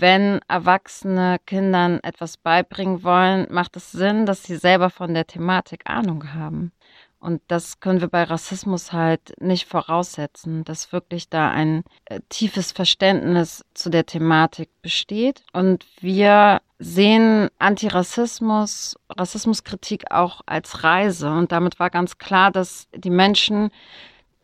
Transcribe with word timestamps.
wenn 0.00 0.40
Erwachsene 0.48 1.38
Kindern 1.46 2.00
etwas 2.02 2.36
beibringen 2.36 3.02
wollen, 3.02 3.46
macht 3.50 3.76
es 3.76 3.92
Sinn, 3.92 4.26
dass 4.26 4.42
sie 4.42 4.56
selber 4.56 4.90
von 4.90 5.14
der 5.14 5.26
Thematik 5.26 5.88
Ahnung 5.88 6.34
haben. 6.34 6.72
Und 7.20 7.42
das 7.48 7.80
können 7.80 8.00
wir 8.00 8.08
bei 8.08 8.22
Rassismus 8.22 8.92
halt 8.92 9.34
nicht 9.40 9.68
voraussetzen, 9.68 10.64
dass 10.64 10.90
wirklich 10.90 11.28
da 11.28 11.50
ein 11.50 11.84
äh, 12.06 12.20
tiefes 12.30 12.72
Verständnis 12.72 13.62
zu 13.74 13.90
der 13.90 14.06
Thematik 14.06 14.70
besteht. 14.80 15.42
Und 15.52 15.84
wir 16.00 16.62
sehen 16.78 17.50
Antirassismus, 17.58 18.96
Rassismuskritik 19.10 20.10
auch 20.10 20.40
als 20.46 20.82
Reise. 20.82 21.30
Und 21.30 21.52
damit 21.52 21.78
war 21.78 21.90
ganz 21.90 22.16
klar, 22.16 22.50
dass 22.50 22.88
die 22.94 23.10
Menschen, 23.10 23.70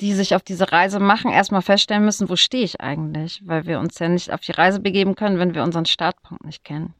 die 0.00 0.12
sich 0.12 0.34
auf 0.34 0.42
diese 0.42 0.72
Reise 0.72 1.00
machen, 1.00 1.30
erstmal 1.30 1.62
feststellen 1.62 2.04
müssen, 2.04 2.28
wo 2.28 2.36
stehe 2.36 2.64
ich 2.64 2.80
eigentlich? 2.80 3.40
Weil 3.45 3.66
wir 3.66 3.80
uns 3.80 3.98
ja 3.98 4.08
nicht 4.08 4.32
auf 4.32 4.40
die 4.40 4.52
Reise 4.52 4.80
begeben 4.80 5.14
können, 5.14 5.38
wenn 5.38 5.54
wir 5.54 5.62
unseren 5.62 5.86
Startpunkt 5.86 6.45
nicht 6.45 6.64
kennen. 6.64 6.95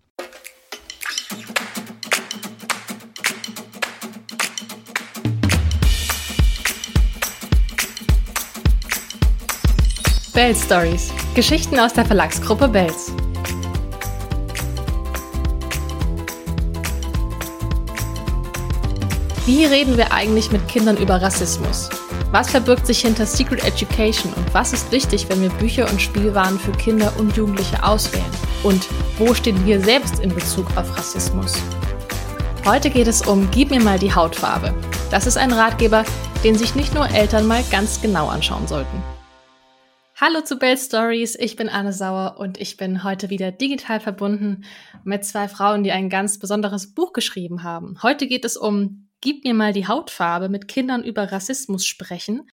Bells 10.33 10.65
Stories. 10.65 11.13
Geschichten 11.35 11.79
aus 11.79 11.95
der 11.95 12.05
Verlagsgruppe 12.05 12.69
Bells. 12.69 13.11
Wie 19.47 19.65
reden 19.65 19.97
wir 19.97 20.13
eigentlich 20.13 20.51
mit 20.51 20.67
Kindern 20.69 20.97
über 20.99 21.23
Rassismus? 21.23 21.89
Was 22.39 22.51
verbirgt 22.51 22.87
sich 22.87 23.01
hinter 23.01 23.25
Secret 23.25 23.65
Education 23.65 24.31
und 24.35 24.53
was 24.53 24.75
ist 24.75 24.93
wichtig, 24.93 25.27
wenn 25.31 25.41
wir 25.41 25.49
Bücher 25.49 25.89
und 25.89 26.03
Spielwaren 26.03 26.59
für 26.59 26.73
Kinder 26.73 27.11
und 27.19 27.35
Jugendliche 27.35 27.83
auswählen? 27.83 28.31
Und 28.63 28.87
wo 29.17 29.33
stehen 29.33 29.65
wir 29.65 29.81
selbst 29.81 30.19
in 30.19 30.35
Bezug 30.35 30.67
auf 30.77 30.99
Rassismus? 30.99 31.55
Heute 32.67 32.91
geht 32.91 33.07
es 33.07 33.27
um 33.27 33.51
Gib 33.53 33.71
mir 33.71 33.81
mal 33.81 33.99
die 33.99 34.15
Hautfarbe. 34.15 34.75
Das 35.11 35.27
ist 35.27 35.39
ein 35.39 35.51
Ratgeber, 35.51 36.05
den 36.45 36.59
sich 36.59 36.75
nicht 36.75 36.93
nur 36.93 37.09
Eltern 37.09 37.47
mal 37.47 37.65
ganz 37.71 38.03
genau 38.03 38.29
anschauen 38.29 38.69
sollten. 38.69 39.03
Hallo 40.21 40.43
zu 40.43 40.59
Bell 40.59 40.77
Stories, 40.77 41.37
ich 41.37 41.57
bin 41.57 41.71
Anne 41.71 41.95
Sauer 41.95 42.37
und 42.39 42.61
ich 42.61 42.77
bin 42.77 43.03
heute 43.03 43.31
wieder 43.31 43.51
digital 43.51 43.99
verbunden 43.99 44.65
mit 45.05 45.25
zwei 45.25 45.49
Frauen, 45.49 45.85
die 45.85 45.93
ein 45.93 46.11
ganz 46.11 46.39
besonderes 46.39 46.93
Buch 46.93 47.15
geschrieben 47.15 47.63
haben. 47.63 48.03
Heute 48.03 48.27
geht 48.27 48.45
es 48.45 48.59
um 48.59 49.06
Gib 49.21 49.45
mir 49.45 49.55
mal 49.55 49.73
die 49.73 49.89
Hautfarbe 49.89 50.49
mit 50.49 50.69
Kindern 50.69 51.03
über 51.03 51.33
Rassismus 51.33 51.87
sprechen. 51.87 52.49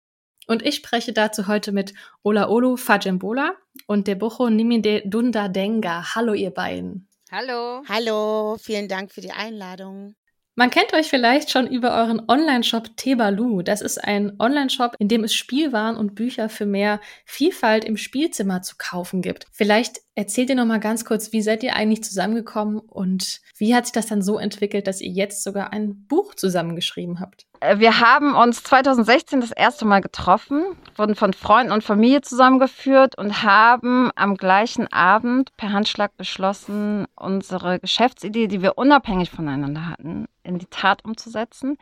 Und 0.46 0.62
ich 0.62 0.76
spreche 0.76 1.12
dazu 1.12 1.46
heute 1.46 1.72
mit 1.72 1.94
Ola 2.22 2.48
Olu 2.48 2.76
Fajembola 2.76 3.54
und 3.86 4.06
Debocho 4.06 4.50
Nimide 4.50 5.02
Dunda 5.04 5.48
Denga. 5.48 6.14
Hallo 6.14 6.34
ihr 6.34 6.50
beiden. 6.50 7.08
Hallo. 7.30 7.82
Hallo, 7.88 8.56
vielen 8.60 8.88
Dank 8.88 9.12
für 9.12 9.20
die 9.20 9.32
Einladung. 9.32 10.14
Man 10.54 10.68
kennt 10.68 10.92
euch 10.92 11.08
vielleicht 11.08 11.50
schon 11.50 11.66
über 11.66 11.94
euren 11.94 12.28
Online-Shop 12.28 12.94
Tebalu. 12.98 13.62
Das 13.62 13.80
ist 13.80 13.96
ein 13.96 14.38
Online-Shop, 14.38 14.96
in 14.98 15.08
dem 15.08 15.24
es 15.24 15.34
Spielwaren 15.34 15.96
und 15.96 16.14
Bücher 16.14 16.50
für 16.50 16.66
mehr 16.66 17.00
Vielfalt 17.24 17.86
im 17.86 17.96
Spielzimmer 17.96 18.60
zu 18.60 18.74
kaufen 18.76 19.22
gibt. 19.22 19.46
Vielleicht 19.50 20.02
erzählt 20.14 20.50
ihr 20.50 20.56
noch 20.56 20.66
mal 20.66 20.78
ganz 20.78 21.06
kurz, 21.06 21.32
wie 21.32 21.40
seid 21.40 21.62
ihr 21.62 21.74
eigentlich 21.74 22.04
zusammengekommen 22.04 22.80
und 22.80 23.40
wie 23.56 23.74
hat 23.74 23.86
sich 23.86 23.94
das 23.94 24.08
dann 24.08 24.20
so 24.20 24.38
entwickelt, 24.38 24.86
dass 24.86 25.00
ihr 25.00 25.10
jetzt 25.10 25.42
sogar 25.42 25.72
ein 25.72 26.06
Buch 26.06 26.34
zusammengeschrieben 26.34 27.18
habt? 27.18 27.46
Äh, 27.62 27.78
wir 27.78 28.00
haben 28.00 28.34
uns 28.34 28.62
2016 28.64 29.40
das 29.40 29.52
erste 29.52 29.84
Mal 29.84 30.00
getroffen, 30.00 30.64
wurden 30.96 31.14
von 31.14 31.32
Freunden 31.32 31.72
und 31.72 31.84
Familie 31.84 32.20
zusammengeführt 32.20 33.16
und 33.16 33.42
haben 33.42 34.10
am 34.16 34.36
gleichen 34.36 34.92
Abend 34.92 35.56
per 35.56 35.72
Handschlag 35.72 36.16
beschlossen, 36.16 37.06
unsere 37.14 37.78
Geschäftsidee, 37.78 38.48
die 38.48 38.62
wir 38.62 38.78
unabhängig 38.78 39.30
voneinander 39.30 39.88
hatten, 39.88 40.26
in 40.42 40.58
die 40.58 40.66
Tat 40.66 41.04
umzusetzen, 41.04 41.78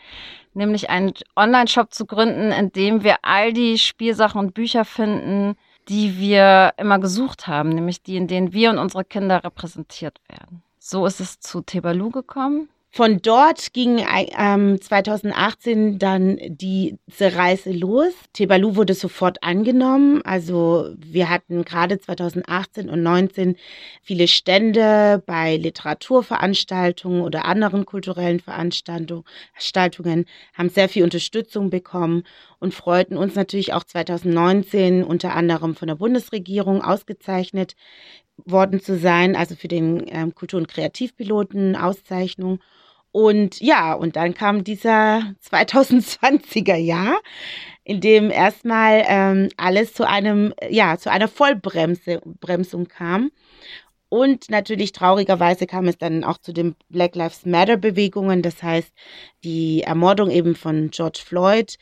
nämlich 0.53 0.91
einen 0.91 1.14
Online-Shop 1.34 1.92
zu 1.94 2.06
gründen, 2.06 2.53
in 2.53 2.72
dem 2.72 3.03
wir 3.03 3.16
all 3.22 3.53
die 3.53 3.78
Spielsachen 3.78 4.38
und 4.38 4.54
Bücher 4.54 4.84
finden, 4.84 5.56
die 5.88 6.19
wir 6.19 6.75
immer 6.77 6.99
gesucht 6.99 7.47
haben, 7.47 7.71
nämlich 7.71 8.03
die, 8.03 8.16
in 8.16 8.28
denen 8.28 8.53
wir 8.53 8.71
und 8.71 8.78
unsere 8.78 9.04
Kinder 9.04 9.43
repräsentiert 9.43 10.21
werden. 10.28 10.62
So 10.78 11.06
ist 11.06 11.21
es 11.21 11.41
zu 11.41 11.62
Tebalu 11.62 12.10
gekommen. 12.10 12.69
Von 12.93 13.23
dort 13.23 13.73
ging 13.73 14.05
ähm, 14.37 14.81
2018 14.81 16.01
dann 16.01 16.39
diese 16.41 16.99
Reise 17.37 17.71
los. 17.71 18.12
Tebalu 18.33 18.75
wurde 18.75 18.95
sofort 18.95 19.45
angenommen. 19.45 20.23
Also 20.25 20.91
wir 20.99 21.28
hatten 21.28 21.65
gerade 21.65 22.01
2018 22.01 22.89
und 22.89 23.05
2019 23.05 23.56
viele 24.03 24.27
Stände 24.27 25.23
bei 25.25 25.56
Literaturveranstaltungen 25.56 27.23
oder 27.23 27.45
anderen 27.45 27.87
kulturellen 27.87 28.41
Veranstaltungen, 28.41 30.27
haben 30.55 30.69
sehr 30.69 30.89
viel 30.89 31.05
Unterstützung 31.05 31.71
bekommen 31.71 32.25
und 32.59 32.75
freuten 32.75 33.17
uns 33.17 33.37
natürlich 33.37 33.72
auch 33.72 33.84
2019 33.84 35.05
unter 35.05 35.34
anderem 35.34 35.77
von 35.77 35.89
der 35.89 35.95
Bundesregierung 35.95 36.83
ausgezeichnet 36.83 37.75
worden 38.37 38.81
zu 38.81 38.99
sein, 38.99 39.37
also 39.37 39.55
für 39.55 39.69
den 39.69 40.05
ähm, 40.09 40.34
Kultur- 40.34 40.59
und 40.59 40.69
Kreativpiloten 40.69 41.77
Auszeichnung. 41.77 42.59
Und 43.12 43.60
ja, 43.60 43.93
und 43.94 44.16
dann 44.16 44.34
kam 44.34 44.65
dieser 44.65 45.34
2020er 45.50 46.76
Jahr, 46.76 47.21
in 47.84 48.00
dem 48.00 48.31
erstmal 48.31 49.04
ähm, 49.06 49.48
alles 49.56 49.94
zu 49.94 50.06
einem, 50.06 50.54
ja, 50.69 50.97
zu 50.98 51.10
einer 51.10 51.28
Vollbremsung 51.28 52.88
kam. 52.88 53.31
Und 54.09 54.50
natürlich 54.50 54.91
traurigerweise 54.91 55.66
kam 55.66 55.87
es 55.87 55.97
dann 55.97 56.25
auch 56.25 56.38
zu 56.38 56.53
den 56.53 56.75
Black 56.88 57.15
Lives 57.15 57.47
Matter 57.47 57.76
Bewegungen. 57.76 58.43
Das 58.43 58.62
heißt, 58.62 58.93
die 59.44 59.82
Ermordung 59.82 60.31
eben 60.31 60.56
von 60.56 60.91
George 60.91 61.21
Floyd 61.25 61.77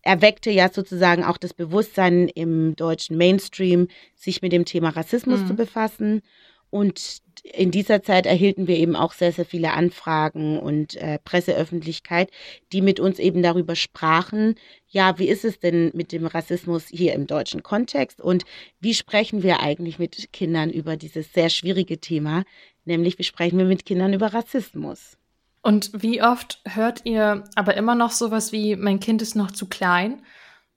erweckte 0.00 0.50
ja 0.50 0.70
sozusagen 0.70 1.22
auch 1.24 1.36
das 1.36 1.52
Bewusstsein 1.52 2.28
im 2.28 2.76
deutschen 2.76 3.18
Mainstream, 3.18 3.88
sich 4.14 4.40
mit 4.40 4.52
dem 4.52 4.64
Thema 4.64 4.90
Rassismus 4.90 5.40
mhm. 5.40 5.46
zu 5.48 5.54
befassen. 5.54 6.22
Und 6.70 7.22
in 7.42 7.70
dieser 7.70 8.02
Zeit 8.02 8.26
erhielten 8.26 8.66
wir 8.66 8.76
eben 8.76 8.96
auch 8.96 9.12
sehr, 9.12 9.32
sehr 9.32 9.44
viele 9.44 9.72
Anfragen 9.72 10.58
und 10.58 10.96
äh, 10.96 11.18
Presseöffentlichkeit, 11.24 12.30
die 12.72 12.82
mit 12.82 12.98
uns 12.98 13.18
eben 13.18 13.42
darüber 13.42 13.76
sprachen, 13.76 14.56
ja, 14.88 15.18
wie 15.18 15.28
ist 15.28 15.44
es 15.44 15.58
denn 15.58 15.90
mit 15.94 16.12
dem 16.12 16.26
Rassismus 16.26 16.86
hier 16.88 17.14
im 17.14 17.26
deutschen 17.26 17.62
Kontext 17.62 18.20
und 18.20 18.44
wie 18.80 18.94
sprechen 18.94 19.42
wir 19.42 19.60
eigentlich 19.60 19.98
mit 19.98 20.32
Kindern 20.32 20.70
über 20.70 20.96
dieses 20.96 21.32
sehr 21.32 21.50
schwierige 21.50 21.98
Thema, 21.98 22.44
nämlich 22.84 23.18
wie 23.18 23.24
sprechen 23.24 23.58
wir 23.58 23.66
mit 23.66 23.84
Kindern 23.84 24.12
über 24.12 24.32
Rassismus. 24.34 25.16
Und 25.62 25.90
wie 25.94 26.22
oft 26.22 26.60
hört 26.64 27.00
ihr 27.04 27.44
aber 27.56 27.76
immer 27.76 27.94
noch 27.94 28.12
sowas 28.12 28.52
wie, 28.52 28.76
mein 28.76 29.00
Kind 29.00 29.20
ist 29.20 29.34
noch 29.34 29.50
zu 29.50 29.66
klein? 29.66 30.22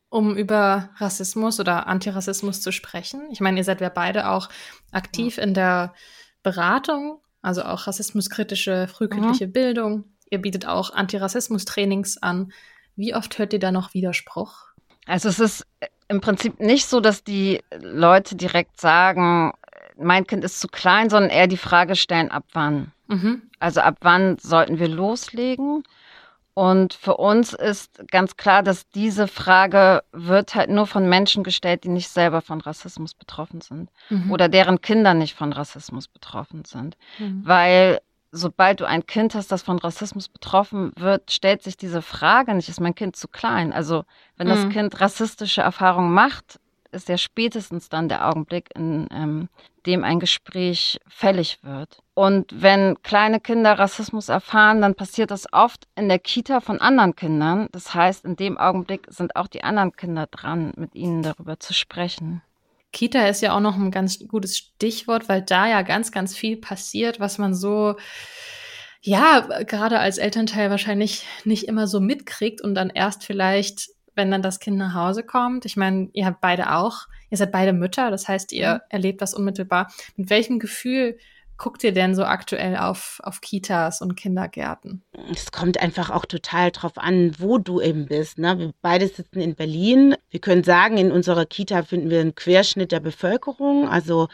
Um 0.10 0.36
über 0.36 0.90
Rassismus 0.98 1.60
oder 1.60 1.88
Antirassismus 1.88 2.62
zu 2.62 2.72
sprechen? 2.72 3.30
Ich 3.32 3.42
meine, 3.42 3.58
ihr 3.58 3.64
seid 3.64 3.82
ja 3.82 3.90
beide 3.90 4.30
auch 4.30 4.50
aktiv 4.92 5.38
ja. 5.38 5.44
in 5.44 5.54
der 5.54 5.94
Beratung, 6.44 7.20
also 7.42 7.64
auch 7.64 7.88
rassismuskritische 7.88 8.88
frühkindliche 8.88 9.48
mhm. 9.48 9.52
Bildung. 9.54 10.04
Ihr 10.30 10.40
bietet 10.40 10.68
auch 10.68 10.94
Antirassismus-Trainings 10.94 12.18
an. 12.18 12.52
Wie 12.96 13.16
oft 13.16 13.38
hört 13.38 13.54
ihr 13.54 13.60
da 13.60 13.72
noch 13.72 13.94
Widerspruch? 13.94 14.54
Also 15.06 15.30
es 15.30 15.40
ist 15.40 15.68
im 16.08 16.22
Prinzip 16.22 16.60
nicht 16.60 16.88
so, 16.88 17.00
dass 17.00 17.24
die 17.24 17.62
Leute 17.80 18.36
direkt 18.36 18.80
sagen, 18.80 19.54
mein 19.98 20.26
Kind 20.26 20.44
ist 20.44 20.60
zu 20.60 20.68
klein, 20.68 21.10
sondern 21.10 21.32
eher 21.32 21.48
die 21.48 21.58
Frage 21.58 21.96
stellen, 21.96 22.32
ab 22.32 22.46
wann. 22.54 22.92
Mhm. 23.08 23.44
Also 23.60 23.82
ab 23.82 23.98
wann 24.02 24.38
sollten 24.40 24.80
wir 24.80 24.88
loslegen? 24.88 25.84
Und 26.60 26.94
für 26.94 27.16
uns 27.16 27.54
ist 27.54 28.04
ganz 28.12 28.36
klar, 28.36 28.64
dass 28.64 28.90
diese 28.90 29.30
Frage 29.30 30.04
wird 30.12 30.56
halt 30.56 30.70
nur 30.70 30.88
von 30.88 31.08
Menschen 31.08 31.42
gestellt, 31.42 31.86
die 31.86 31.88
nicht 31.88 32.10
selber 32.10 32.42
von 32.42 32.60
Rassismus 32.60 33.14
betroffen 33.14 33.62
sind 33.62 33.90
mhm. 34.10 34.30
oder 34.30 34.50
deren 34.50 34.82
Kinder 34.82 35.14
nicht 35.14 35.36
von 35.36 35.54
Rassismus 35.54 36.10
betroffen 36.10 36.66
sind. 36.66 36.98
Mhm. 37.18 37.44
Weil 37.46 38.02
sobald 38.34 38.82
du 38.82 38.86
ein 38.86 39.06
Kind 39.06 39.36
hast, 39.36 39.54
das 39.54 39.62
von 39.62 39.80
Rassismus 39.80 40.28
betroffen 40.28 40.92
wird, 40.98 41.32
stellt 41.32 41.64
sich 41.64 41.78
diese 41.78 42.02
Frage 42.02 42.54
nicht, 42.54 42.68
ist 42.68 42.82
mein 42.82 42.94
Kind 42.94 43.16
zu 43.16 43.30
klein? 43.30 43.72
Also 43.72 44.04
wenn 44.36 44.48
mhm. 44.48 44.52
das 44.52 44.68
Kind 44.68 45.00
rassistische 45.00 45.62
Erfahrungen 45.62 46.12
macht, 46.12 46.60
ist 46.92 47.10
ja 47.10 47.18
spätestens 47.18 47.90
dann 47.90 48.10
der 48.10 48.28
Augenblick, 48.28 48.70
in 48.76 49.08
ähm, 49.12 49.50
dem 49.86 50.04
ein 50.04 50.20
Gespräch 50.20 51.00
fällig 51.08 51.60
wird. 51.62 52.00
Und 52.14 52.62
wenn 52.62 53.02
kleine 53.02 53.40
Kinder 53.40 53.80
Rassismus 53.80 54.30
erfahren, 54.30 54.82
dann 54.82 54.96
passiert 54.96 55.32
das 55.32 55.52
oft 55.54 55.88
in 55.96 56.10
der 56.10 56.20
Kita 56.20 56.60
von 56.60 56.82
anderen 56.82 57.16
Kindern. 57.16 57.70
Das 57.72 57.94
heißt, 57.94 58.26
in 58.26 58.36
dem 58.36 58.58
Augenblick 58.58 59.08
sind 59.10 59.36
auch 59.36 59.48
die 59.48 59.64
anderen 59.64 59.96
Kinder 59.96 60.28
dran, 60.28 60.74
mit 60.76 60.96
ihnen 60.96 61.24
darüber 61.24 61.60
zu 61.60 61.74
sprechen. 61.74 62.42
Kita 62.92 63.28
ist 63.28 63.42
ja 63.42 63.56
auch 63.56 63.60
noch 63.60 63.78
ein 63.78 63.92
ganz 63.92 64.20
gutes 64.28 64.58
Stichwort, 64.58 65.30
weil 65.30 65.42
da 65.42 65.68
ja 65.68 65.84
ganz, 65.84 66.12
ganz 66.12 66.36
viel 66.36 66.58
passiert, 66.58 67.20
was 67.20 67.38
man 67.38 67.54
so, 67.54 67.96
ja, 69.02 69.42
gerade 69.64 70.00
als 70.00 70.18
Elternteil 70.18 70.70
wahrscheinlich 70.70 71.26
nicht 71.46 71.68
immer 71.68 71.88
so 71.88 72.00
mitkriegt 72.00 72.62
und 72.62 72.76
dann 72.76 72.90
erst 72.90 73.24
vielleicht 73.24 73.90
wenn 74.20 74.32
dann 74.32 74.42
das 74.42 74.60
Kind 74.60 74.78
nach 74.78 74.94
Hause 74.94 75.24
kommt? 75.24 75.64
Ich 75.64 75.78
meine, 75.78 76.10
ihr 76.12 76.26
habt 76.26 76.42
beide 76.42 76.74
auch, 76.74 77.08
ihr 77.30 77.38
seid 77.38 77.54
beide 77.54 77.72
Mütter, 77.72 78.12
das 78.12 78.28
heißt, 78.28 78.52
ihr 78.52 78.76
mhm. 78.76 78.80
erlebt 78.90 79.22
das 79.22 79.34
unmittelbar. 79.34 79.92
Mit 80.18 80.30
welchem 80.30 80.60
Gefühl 80.60 81.18
guckt 81.58 81.84
ihr 81.84 81.94
denn 81.94 82.16
so 82.16 82.24
aktuell 82.24 82.76
auf, 82.78 83.22
auf 83.24 83.40
Kitas 83.42 84.02
und 84.02 84.16
Kindergärten? 84.16 85.04
Es 85.32 85.52
kommt 85.52 85.80
einfach 85.80 86.10
auch 86.10 86.26
total 86.26 86.72
drauf 86.72 86.98
an, 86.98 87.34
wo 87.38 87.58
du 87.58 87.80
eben 87.82 88.08
bist. 88.08 88.38
Ne? 88.38 88.58
Wir 88.60 88.72
beide 88.82 89.08
sitzen 89.08 89.40
in 89.40 89.56
Berlin. 89.56 90.16
Wir 90.30 90.40
können 90.40 90.64
sagen, 90.64 90.98
in 90.98 91.12
unserer 91.12 91.46
Kita 91.46 91.84
finden 91.84 92.10
wir 92.10 92.22
einen 92.22 92.36
Querschnitt 92.36 92.92
der 92.92 93.00
Bevölkerung. 93.02 93.88
Also 93.88 94.28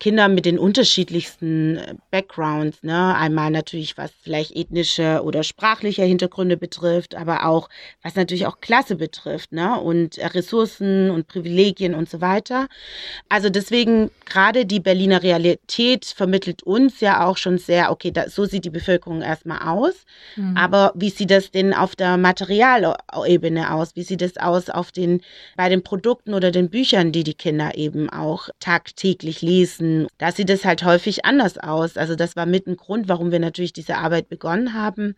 Kinder 0.00 0.28
mit 0.28 0.46
den 0.46 0.58
unterschiedlichsten 0.58 1.76
äh, 1.76 1.94
Backgrounds. 2.10 2.82
Ne? 2.82 3.14
Einmal 3.14 3.50
natürlich, 3.50 3.96
was 3.96 4.10
vielleicht 4.22 4.56
ethnische 4.56 5.22
oder 5.22 5.44
sprachliche 5.44 6.02
Hintergründe 6.02 6.56
betrifft, 6.56 7.14
aber 7.14 7.46
auch, 7.46 7.68
was 8.02 8.16
natürlich 8.16 8.46
auch 8.46 8.60
Klasse 8.60 8.96
betrifft 8.96 9.52
ne? 9.52 9.78
und 9.78 10.18
äh, 10.18 10.26
Ressourcen 10.26 11.10
und 11.10 11.28
Privilegien 11.28 11.94
und 11.94 12.08
so 12.08 12.20
weiter. 12.20 12.66
Also 13.28 13.50
deswegen 13.50 14.10
gerade 14.24 14.66
die 14.66 14.80
Berliner 14.80 15.22
Realität 15.22 16.06
vermittelt 16.06 16.62
uns 16.62 17.00
ja 17.00 17.26
auch 17.26 17.36
schon 17.36 17.58
sehr, 17.58 17.92
okay, 17.92 18.10
da, 18.10 18.28
so 18.28 18.46
sieht 18.46 18.64
die 18.64 18.70
Bevölkerung 18.70 19.22
erstmal 19.22 19.68
aus. 19.68 19.94
Mhm. 20.36 20.56
Aber 20.56 20.92
wie 20.94 21.10
sieht 21.10 21.30
das 21.30 21.50
denn 21.50 21.74
auf 21.74 21.94
der 21.94 22.16
Materialebene 22.16 23.72
aus? 23.72 23.94
Wie 23.96 24.02
sieht 24.02 24.22
es 24.22 24.38
aus 24.38 24.70
auf 24.70 24.92
den, 24.92 25.20
bei 25.56 25.68
den 25.68 25.82
Produkten 25.82 26.32
oder 26.32 26.50
den 26.50 26.70
Büchern, 26.70 27.12
die 27.12 27.22
die 27.22 27.34
Kinder 27.34 27.74
eben 27.74 28.08
auch 28.08 28.48
tagtäglich 28.60 29.42
lesen? 29.42 29.89
Da 30.18 30.32
sieht 30.32 30.50
es 30.50 30.64
halt 30.64 30.84
häufig 30.84 31.24
anders 31.24 31.58
aus. 31.58 31.96
Also 31.96 32.16
das 32.16 32.36
war 32.36 32.46
mit 32.46 32.66
ein 32.66 32.76
Grund, 32.76 33.08
warum 33.08 33.32
wir 33.32 33.38
natürlich 33.38 33.72
diese 33.72 33.96
Arbeit 33.96 34.28
begonnen 34.28 34.74
haben. 34.74 35.14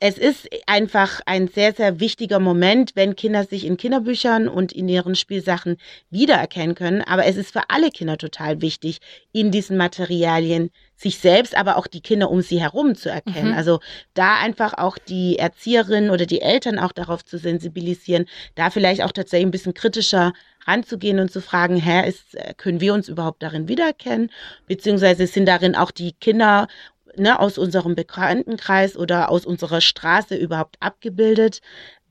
Es 0.00 0.16
ist 0.16 0.48
einfach 0.66 1.20
ein 1.26 1.48
sehr, 1.48 1.72
sehr 1.72 1.98
wichtiger 1.98 2.38
Moment, 2.38 2.92
wenn 2.94 3.16
Kinder 3.16 3.44
sich 3.44 3.64
in 3.64 3.76
Kinderbüchern 3.76 4.46
und 4.48 4.72
in 4.72 4.88
ihren 4.88 5.16
Spielsachen 5.16 5.76
wiedererkennen 6.10 6.76
können. 6.76 7.02
Aber 7.02 7.26
es 7.26 7.36
ist 7.36 7.52
für 7.52 7.68
alle 7.68 7.90
Kinder 7.90 8.16
total 8.16 8.60
wichtig, 8.60 8.98
in 9.32 9.50
diesen 9.50 9.76
Materialien 9.76 10.70
sich 10.94 11.18
selbst, 11.18 11.56
aber 11.56 11.76
auch 11.76 11.86
die 11.86 12.00
Kinder 12.00 12.30
um 12.30 12.42
sie 12.42 12.60
herum 12.60 12.94
zu 12.94 13.10
erkennen. 13.10 13.50
Mhm. 13.50 13.56
Also 13.56 13.80
da 14.14 14.38
einfach 14.38 14.74
auch 14.74 14.98
die 14.98 15.38
Erzieherinnen 15.38 16.10
oder 16.10 16.26
die 16.26 16.42
Eltern 16.42 16.78
auch 16.78 16.92
darauf 16.92 17.24
zu 17.24 17.38
sensibilisieren, 17.38 18.26
da 18.54 18.70
vielleicht 18.70 19.02
auch 19.02 19.12
tatsächlich 19.12 19.46
ein 19.46 19.52
bisschen 19.52 19.74
kritischer 19.74 20.32
ranzugehen 20.68 21.18
und 21.18 21.32
zu 21.32 21.40
fragen, 21.40 21.76
hä, 21.76 22.08
ist, 22.08 22.34
äh, 22.34 22.54
können 22.56 22.80
wir 22.80 22.94
uns 22.94 23.08
überhaupt 23.08 23.42
darin 23.42 23.68
wiedererkennen? 23.68 24.30
Beziehungsweise 24.66 25.26
sind 25.26 25.46
darin 25.46 25.74
auch 25.74 25.90
die 25.90 26.12
Kinder 26.12 26.68
ne, 27.16 27.40
aus 27.40 27.58
unserem 27.58 27.94
Bekanntenkreis 27.94 28.96
oder 28.96 29.30
aus 29.30 29.46
unserer 29.46 29.80
Straße 29.80 30.36
überhaupt 30.36 30.76
abgebildet? 30.80 31.60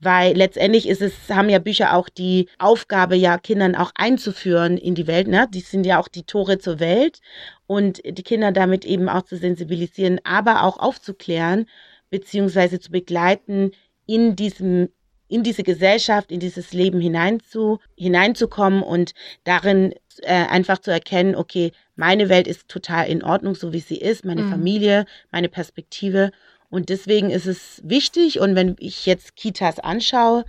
Weil 0.00 0.36
letztendlich 0.36 0.88
ist 0.88 1.02
es, 1.02 1.12
haben 1.28 1.48
ja 1.48 1.58
Bücher 1.58 1.94
auch 1.94 2.08
die 2.08 2.48
Aufgabe, 2.58 3.16
ja 3.16 3.38
Kindern 3.38 3.74
auch 3.74 3.92
einzuführen 3.94 4.76
in 4.76 4.94
die 4.94 5.06
Welt. 5.06 5.28
Ne? 5.28 5.48
Die 5.52 5.60
sind 5.60 5.84
ja 5.86 5.98
auch 5.98 6.08
die 6.08 6.24
Tore 6.24 6.58
zur 6.58 6.78
Welt 6.80 7.20
und 7.66 8.00
die 8.04 8.22
Kinder 8.22 8.52
damit 8.52 8.84
eben 8.84 9.08
auch 9.08 9.22
zu 9.22 9.36
sensibilisieren, 9.36 10.20
aber 10.24 10.62
auch 10.62 10.78
aufzuklären 10.78 11.66
beziehungsweise 12.10 12.80
zu 12.80 12.90
begleiten 12.90 13.72
in 14.06 14.36
diesem 14.36 14.88
in 15.28 15.42
diese 15.42 15.62
Gesellschaft, 15.62 16.32
in 16.32 16.40
dieses 16.40 16.72
Leben 16.72 17.00
hineinzu, 17.00 17.78
hineinzukommen 17.96 18.82
und 18.82 19.12
darin 19.44 19.94
äh, 20.22 20.32
einfach 20.32 20.78
zu 20.78 20.90
erkennen, 20.90 21.36
okay, 21.36 21.72
meine 21.96 22.28
Welt 22.28 22.46
ist 22.46 22.68
total 22.68 23.08
in 23.08 23.22
Ordnung, 23.22 23.54
so 23.54 23.72
wie 23.72 23.80
sie 23.80 23.98
ist, 23.98 24.24
meine 24.24 24.42
mhm. 24.42 24.50
Familie, 24.50 25.06
meine 25.30 25.48
Perspektive. 25.48 26.32
Und 26.70 26.88
deswegen 26.88 27.30
ist 27.30 27.46
es 27.46 27.80
wichtig. 27.84 28.40
Und 28.40 28.54
wenn 28.54 28.76
ich 28.78 29.06
jetzt 29.06 29.36
Kitas 29.36 29.78
anschaue, 29.78 30.44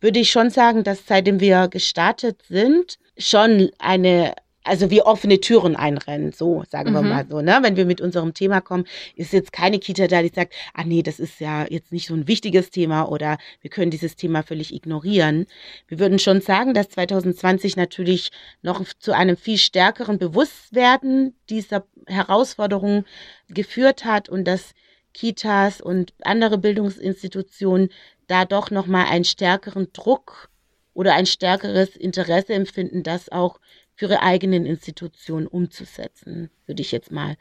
würde 0.00 0.18
ich 0.18 0.30
schon 0.30 0.50
sagen, 0.50 0.84
dass 0.84 1.06
seitdem 1.06 1.40
wir 1.40 1.68
gestartet 1.68 2.42
sind, 2.48 2.98
schon 3.18 3.70
eine 3.78 4.34
also 4.68 4.90
wie 4.90 5.02
offene 5.02 5.40
Türen 5.40 5.76
einrennen, 5.76 6.32
so 6.32 6.62
sagen 6.68 6.90
mhm. 6.90 6.94
wir 6.94 7.02
mal 7.02 7.26
so. 7.28 7.40
Ne? 7.40 7.58
Wenn 7.62 7.76
wir 7.76 7.86
mit 7.86 8.00
unserem 8.00 8.34
Thema 8.34 8.60
kommen, 8.60 8.84
ist 9.16 9.32
jetzt 9.32 9.52
keine 9.52 9.78
Kita 9.78 10.06
da, 10.06 10.22
die 10.22 10.32
sagt, 10.34 10.54
ah 10.74 10.84
nee, 10.84 11.02
das 11.02 11.18
ist 11.18 11.40
ja 11.40 11.66
jetzt 11.68 11.92
nicht 11.92 12.06
so 12.06 12.14
ein 12.14 12.28
wichtiges 12.28 12.70
Thema 12.70 13.08
oder 13.08 13.38
wir 13.60 13.70
können 13.70 13.90
dieses 13.90 14.16
Thema 14.16 14.42
völlig 14.42 14.74
ignorieren. 14.74 15.46
Wir 15.88 15.98
würden 15.98 16.18
schon 16.18 16.40
sagen, 16.40 16.74
dass 16.74 16.90
2020 16.90 17.76
natürlich 17.76 18.30
noch 18.62 18.84
zu 18.98 19.12
einem 19.12 19.36
viel 19.36 19.58
stärkeren 19.58 20.18
Bewusstwerden 20.18 21.34
dieser 21.50 21.84
Herausforderung 22.06 23.04
geführt 23.48 24.04
hat 24.04 24.28
und 24.28 24.44
dass 24.44 24.74
Kitas 25.14 25.80
und 25.80 26.12
andere 26.22 26.58
Bildungsinstitutionen 26.58 27.88
da 28.26 28.44
doch 28.44 28.70
noch 28.70 28.86
mal 28.86 29.06
einen 29.06 29.24
stärkeren 29.24 29.88
Druck 29.92 30.50
oder 30.94 31.14
ein 31.14 31.26
stärkeres 31.26 31.96
Interesse 31.96 32.54
empfinden, 32.54 33.02
das 33.02 33.30
auch 33.30 33.58
für 33.98 34.06
ihre 34.06 34.22
eigenen 34.22 34.64
Institutionen 34.64 35.48
umzusetzen, 35.48 36.50
würde 36.66 36.82
ich 36.82 36.92
jetzt 36.92 37.10
mal 37.10 37.36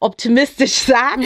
optimistisch 0.00 0.72
sagen. 0.86 1.24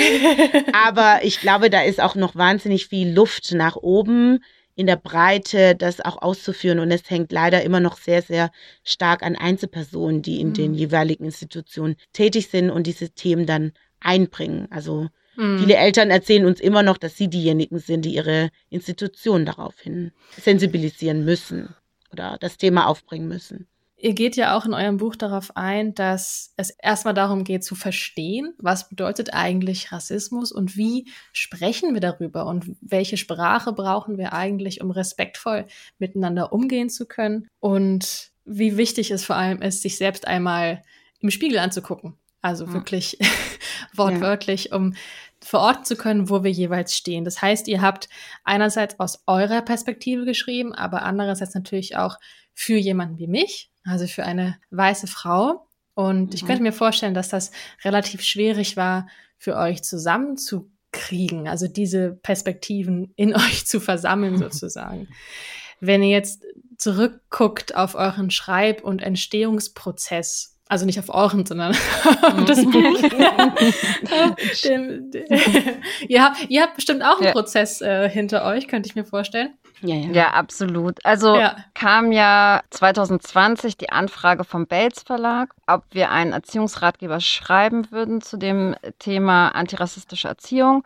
Aber 0.72 1.20
ich 1.22 1.40
glaube, 1.40 1.70
da 1.70 1.82
ist 1.82 2.00
auch 2.00 2.16
noch 2.16 2.34
wahnsinnig 2.34 2.88
viel 2.88 3.08
Luft 3.08 3.52
nach 3.52 3.76
oben 3.76 4.40
in 4.74 4.86
der 4.86 4.96
Breite, 4.96 5.76
das 5.76 6.00
auch 6.00 6.20
auszuführen. 6.20 6.80
Und 6.80 6.90
es 6.90 7.08
hängt 7.08 7.30
leider 7.30 7.62
immer 7.62 7.78
noch 7.78 7.96
sehr, 7.96 8.22
sehr 8.22 8.50
stark 8.82 9.22
an 9.22 9.36
Einzelpersonen, 9.36 10.20
die 10.20 10.40
in 10.40 10.48
mhm. 10.48 10.54
den 10.54 10.74
jeweiligen 10.74 11.26
Institutionen 11.26 11.94
tätig 12.12 12.48
sind 12.48 12.70
und 12.70 12.88
diese 12.88 13.10
Themen 13.10 13.46
dann 13.46 13.72
einbringen. 14.00 14.66
Also 14.70 15.06
mhm. 15.36 15.60
viele 15.60 15.76
Eltern 15.76 16.10
erzählen 16.10 16.44
uns 16.44 16.58
immer 16.58 16.82
noch, 16.82 16.98
dass 16.98 17.16
sie 17.16 17.28
diejenigen 17.28 17.78
sind, 17.78 18.04
die 18.04 18.14
ihre 18.14 18.50
Institutionen 18.68 19.46
daraufhin 19.46 20.10
sensibilisieren 20.40 21.24
müssen 21.24 21.72
oder 22.10 22.36
das 22.40 22.56
Thema 22.56 22.88
aufbringen 22.88 23.28
müssen. 23.28 23.68
Ihr 24.04 24.14
geht 24.14 24.34
ja 24.34 24.56
auch 24.56 24.66
in 24.66 24.74
eurem 24.74 24.96
Buch 24.96 25.14
darauf 25.14 25.56
ein, 25.56 25.94
dass 25.94 26.52
es 26.56 26.70
erstmal 26.70 27.14
darum 27.14 27.44
geht 27.44 27.62
zu 27.62 27.76
verstehen, 27.76 28.52
was 28.58 28.88
bedeutet 28.88 29.32
eigentlich 29.32 29.92
Rassismus 29.92 30.50
und 30.50 30.76
wie 30.76 31.08
sprechen 31.32 31.94
wir 31.94 32.00
darüber 32.00 32.46
und 32.46 32.74
welche 32.80 33.16
Sprache 33.16 33.72
brauchen 33.72 34.18
wir 34.18 34.32
eigentlich, 34.32 34.80
um 34.80 34.90
respektvoll 34.90 35.66
miteinander 36.00 36.52
umgehen 36.52 36.90
zu 36.90 37.06
können 37.06 37.46
und 37.60 38.32
wie 38.44 38.76
wichtig 38.76 39.12
es 39.12 39.24
vor 39.24 39.36
allem 39.36 39.62
ist, 39.62 39.82
sich 39.82 39.98
selbst 39.98 40.26
einmal 40.26 40.82
im 41.20 41.30
Spiegel 41.30 41.60
anzugucken. 41.60 42.14
Also 42.40 42.64
ja. 42.64 42.72
wirklich 42.72 43.18
wortwörtlich, 43.94 44.70
ja. 44.72 44.78
um 44.78 44.94
verorten 45.40 45.84
zu 45.84 45.94
können, 45.94 46.28
wo 46.28 46.42
wir 46.42 46.50
jeweils 46.50 46.96
stehen. 46.96 47.24
Das 47.24 47.40
heißt, 47.40 47.68
ihr 47.68 47.80
habt 47.80 48.08
einerseits 48.42 48.98
aus 48.98 49.22
eurer 49.28 49.62
Perspektive 49.62 50.24
geschrieben, 50.24 50.74
aber 50.74 51.02
andererseits 51.02 51.54
natürlich 51.54 51.96
auch 51.96 52.16
für 52.52 52.76
jemanden 52.76 53.18
wie 53.18 53.28
mich, 53.28 53.71
also 53.84 54.06
für 54.06 54.24
eine 54.24 54.56
weiße 54.70 55.06
Frau. 55.06 55.68
Und 55.94 56.26
mhm. 56.26 56.34
ich 56.34 56.46
könnte 56.46 56.62
mir 56.62 56.72
vorstellen, 56.72 57.14
dass 57.14 57.28
das 57.28 57.50
relativ 57.84 58.22
schwierig 58.22 58.76
war, 58.76 59.06
für 59.38 59.56
euch 59.56 59.82
zusammenzukriegen, 59.82 61.48
also 61.48 61.66
diese 61.66 62.12
Perspektiven 62.22 63.12
in 63.16 63.34
euch 63.36 63.66
zu 63.66 63.80
versammeln 63.80 64.38
sozusagen. 64.38 65.08
Wenn 65.80 66.02
ihr 66.02 66.10
jetzt 66.10 66.44
zurückguckt 66.78 67.74
auf 67.74 67.94
euren 67.94 68.30
Schreib- 68.30 68.82
und 68.82 69.02
Entstehungsprozess, 69.02 70.60
also 70.68 70.86
nicht 70.86 70.98
auf 70.98 71.10
euren, 71.12 71.44
sondern 71.44 71.72
auf 72.22 72.44
das 72.46 72.64
Buch. 72.64 73.00
dem, 74.64 75.10
dem, 75.10 75.26
ihr, 76.08 76.22
habt, 76.22 76.48
ihr 76.48 76.62
habt 76.62 76.76
bestimmt 76.76 77.02
auch 77.02 77.16
einen 77.16 77.26
ja. 77.26 77.32
Prozess 77.32 77.80
äh, 77.80 78.08
hinter 78.08 78.44
euch, 78.44 78.68
könnte 78.68 78.88
ich 78.88 78.94
mir 78.94 79.04
vorstellen. 79.04 79.54
Ja, 79.82 79.96
ja. 79.96 80.10
ja 80.10 80.30
absolut. 80.30 81.04
Also 81.04 81.36
ja. 81.36 81.56
kam 81.74 82.12
ja 82.12 82.62
2020 82.70 83.76
die 83.76 83.90
Anfrage 83.90 84.44
vom 84.44 84.66
Belz 84.66 85.02
Verlag, 85.02 85.54
ob 85.66 85.84
wir 85.90 86.10
einen 86.10 86.32
Erziehungsratgeber 86.32 87.20
schreiben 87.20 87.90
würden 87.90 88.20
zu 88.20 88.36
dem 88.36 88.74
Thema 88.98 89.48
antirassistische 89.48 90.28
Erziehung. 90.28 90.84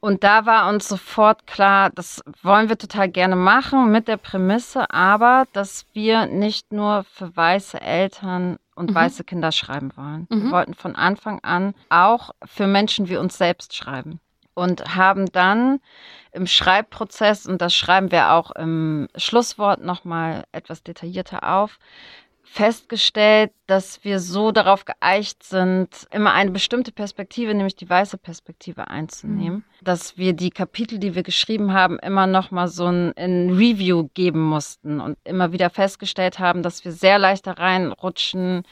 Und 0.00 0.24
da 0.24 0.46
war 0.46 0.70
uns 0.70 0.88
sofort 0.88 1.46
klar, 1.46 1.90
das 1.90 2.22
wollen 2.42 2.70
wir 2.70 2.78
total 2.78 3.10
gerne 3.10 3.36
machen 3.36 3.92
mit 3.92 4.08
der 4.08 4.16
Prämisse, 4.16 4.90
aber 4.90 5.44
dass 5.52 5.84
wir 5.92 6.24
nicht 6.24 6.72
nur 6.72 7.04
für 7.04 7.36
weiße 7.36 7.78
Eltern 7.78 8.56
und 8.74 8.90
mhm. 8.90 8.94
weiße 8.94 9.24
Kinder 9.24 9.52
schreiben 9.52 9.92
wollen. 9.96 10.26
Mhm. 10.30 10.44
Wir 10.44 10.50
wollten 10.52 10.74
von 10.74 10.96
Anfang 10.96 11.40
an 11.40 11.74
auch 11.90 12.30
für 12.46 12.66
Menschen 12.66 13.10
wie 13.10 13.18
uns 13.18 13.36
selbst 13.36 13.76
schreiben 13.76 14.20
und 14.60 14.94
haben 14.94 15.32
dann 15.32 15.80
im 16.32 16.46
Schreibprozess, 16.46 17.46
und 17.46 17.62
das 17.62 17.74
schreiben 17.74 18.12
wir 18.12 18.32
auch 18.32 18.50
im 18.52 19.08
Schlusswort 19.16 19.82
nochmal 19.82 20.44
etwas 20.52 20.82
detaillierter 20.82 21.50
auf, 21.50 21.78
festgestellt, 22.42 23.52
dass 23.66 24.04
wir 24.04 24.18
so 24.18 24.52
darauf 24.52 24.84
geeicht 24.84 25.44
sind, 25.44 25.88
immer 26.10 26.32
eine 26.32 26.50
bestimmte 26.50 26.92
Perspektive, 26.92 27.54
nämlich 27.54 27.76
die 27.76 27.88
weiße 27.88 28.18
Perspektive 28.18 28.88
einzunehmen, 28.88 29.58
mhm. 29.58 29.84
dass 29.84 30.18
wir 30.18 30.34
die 30.34 30.50
Kapitel, 30.50 30.98
die 30.98 31.14
wir 31.14 31.22
geschrieben 31.22 31.72
haben, 31.72 31.98
immer 32.00 32.26
noch 32.26 32.50
mal 32.50 32.68
so 32.68 32.86
ein, 32.86 33.16
ein, 33.16 33.50
Review 33.50 34.08
geben 34.14 34.42
mussten 34.42 35.00
und 35.00 35.16
immer 35.24 35.52
wieder 35.52 35.70
festgestellt 35.70 36.38
haben, 36.38 36.62
dass 36.62 36.84
wir 36.84 36.92
sehr 36.92 37.18
leicht 37.18 37.46
da 37.46 37.52
reinrutschen, 37.52 38.64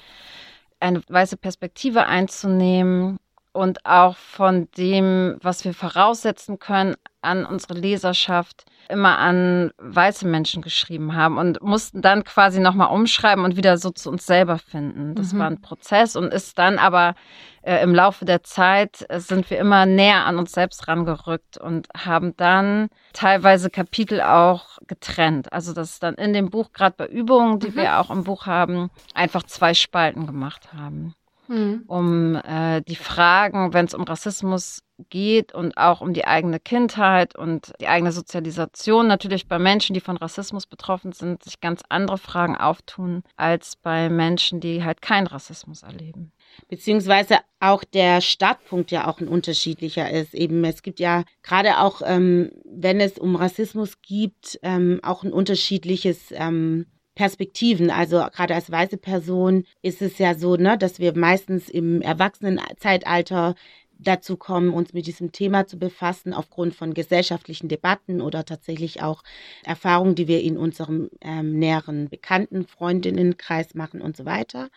eine 0.81 1.01
weiße 1.09 1.39
Perspektive 1.39 2.07
einzunehmen 2.07 3.19
und 3.53 3.85
auch 3.85 4.17
von 4.17 4.69
dem, 4.77 5.39
was 5.43 5.65
wir 5.65 5.75
voraussetzen 5.75 6.59
können, 6.59 6.95
an 7.21 7.45
unsere 7.45 7.75
Leserschaft 7.75 8.65
immer 8.89 9.19
an 9.19 9.71
weiße 9.79 10.27
Menschen 10.27 10.63
geschrieben 10.63 11.15
haben 11.15 11.37
und 11.37 11.61
mussten 11.61 12.01
dann 12.01 12.25
quasi 12.25 12.61
nochmal 12.61 12.93
umschreiben 12.93 13.45
und 13.45 13.57
wieder 13.57 13.77
so 13.77 13.91
zu 13.91 14.11
uns 14.11 14.25
selber 14.25 14.59
finden. 14.59 15.15
Das 15.15 15.33
mhm. 15.33 15.39
war 15.39 15.47
ein 15.49 15.61
Prozess 15.61 16.17
und 16.17 16.33
ist 16.33 16.59
dann 16.59 16.79
aber 16.79 17.15
äh, 17.63 17.83
im 17.83 17.95
Laufe 17.95 18.25
der 18.25 18.43
Zeit 18.45 19.05
äh, 19.09 19.21
sind 19.21 19.51
wir 19.51 19.59
immer 19.59 19.85
näher 19.85 20.25
an 20.25 20.39
uns 20.39 20.53
selbst 20.53 20.89
rangerückt 20.89 21.59
und 21.59 21.89
haben 21.97 22.37
dann 22.37 22.89
teilweise 23.13 23.69
Kapitel 23.69 24.23
auch 24.23 24.79
getrennt. 24.87 25.53
Also 25.53 25.75
dass 25.75 25.99
dann 25.99 26.15
in 26.15 26.33
dem 26.33 26.49
Buch, 26.49 26.73
gerade 26.73 26.95
bei 26.97 27.07
Übungen, 27.07 27.59
die 27.59 27.71
mhm. 27.71 27.77
wir 27.77 27.99
auch 27.99 28.11
im 28.11 28.25
Buch 28.25 28.47
haben, 28.47 28.91
einfach 29.13 29.43
zwei 29.43 29.75
Spalten 29.75 30.27
gemacht 30.27 30.73
haben. 30.73 31.15
Mhm. 31.49 31.85
Um 31.87 32.35
äh, 32.37 32.83
die 32.83 32.97
Fragen, 32.97 33.73
wenn 33.73 33.87
es 33.87 33.95
um 33.95 34.03
Rassismus 34.03 34.83
geht 35.11 35.55
und 35.55 35.77
auch 35.77 36.01
um 36.01 36.13
die 36.13 36.27
eigene 36.27 36.59
Kindheit 36.59 37.37
und 37.37 37.73
die 37.81 37.87
eigene 37.87 38.13
Sozialisation 38.13 39.07
natürlich 39.07 39.47
bei 39.47 39.59
Menschen, 39.59 39.95
die 39.95 40.01
von 40.01 40.17
Rassismus 40.17 40.67
betroffen 40.67 41.13
sind, 41.13 41.43
sich 41.45 41.61
ganz 41.61 41.83
andere 41.89 42.19
Fragen 42.19 42.57
auftun 42.57 43.23
als 43.37 43.77
bei 43.77 44.11
Menschen, 44.11 44.61
die 44.61 44.85
halt 44.85 45.01
keinen 45.01 45.29
Rassismus 45.29 45.83
erleben. 45.85 46.33
Beziehungsweise 46.69 47.39
auch 47.61 47.85
der 47.85 48.21
Startpunkt 48.21 48.91
ja 48.91 49.07
auch 49.07 49.21
ein 49.21 49.29
unterschiedlicher 49.29 50.11
ist. 50.11 50.35
Eben, 50.35 50.65
es 50.65 50.83
gibt 50.83 51.01
ja 51.01 51.25
gerade 51.43 51.79
auch, 51.79 52.03
ähm, 52.05 52.51
wenn 52.65 53.01
es 53.01 53.19
um 53.19 53.37
Rassismus 53.37 54.01
gibt, 54.03 54.59
ähm, 54.63 55.01
auch 55.03 55.23
ein 55.23 55.33
unterschiedliches 55.33 56.33
ähm, 56.33 56.87
Perspektiven. 57.19 57.91
Also 57.91 58.25
gerade 58.33 58.55
als 58.55 58.71
weiße 58.71 58.97
Person 58.97 59.65
ist 59.83 60.01
es 60.03 60.19
ja 60.19 60.37
so, 60.37 60.55
ne, 60.55 60.79
dass 60.79 61.01
wir 61.01 61.19
meistens 61.19 61.69
im 61.69 62.01
Erwachsenenzeitalter 62.01 63.57
dazu 63.99 64.37
kommen, 64.37 64.73
uns 64.73 64.93
mit 64.93 65.09
diesem 65.09 65.33
Thema 65.33 65.67
zu 65.67 65.81
befassen, 65.81 66.33
aufgrund 66.33 66.77
von 66.77 66.95
gesellschaftlichen 66.95 67.67
Debatten 67.67 68.21
oder 68.21 68.45
tatsächlich 68.45 69.03
auch 69.03 69.25
Erfahrungen, 69.65 70.15
die 70.15 70.29
wir 70.29 70.41
in 70.43 70.57
unserem 70.57 71.11
ähm, 71.21 71.59
näheren 71.59 72.09
Bekannten, 72.09 72.65
Freundinnenkreis 72.65 73.75
machen 73.75 74.01
und 74.01 74.17
so 74.17 74.25
weiter. 74.25 74.69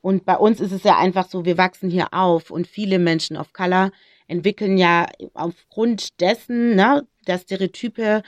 Und 0.00 0.24
bei 0.24 0.36
uns 0.36 0.60
ist 0.60 0.70
es 0.70 0.84
ja 0.84 0.96
einfach 0.96 1.28
so, 1.28 1.44
wir 1.44 1.58
wachsen 1.58 1.90
hier 1.90 2.14
auf 2.14 2.52
und 2.52 2.68
viele 2.68 3.00
Menschen 3.00 3.36
of 3.36 3.52
Color 3.52 3.90
entwickeln 4.28 4.78
ja 4.78 5.06
aufgrund 5.34 6.20
dessen, 6.20 6.76
ne, 6.76 7.04
dass 7.24 7.42
Stereotype 7.42 8.22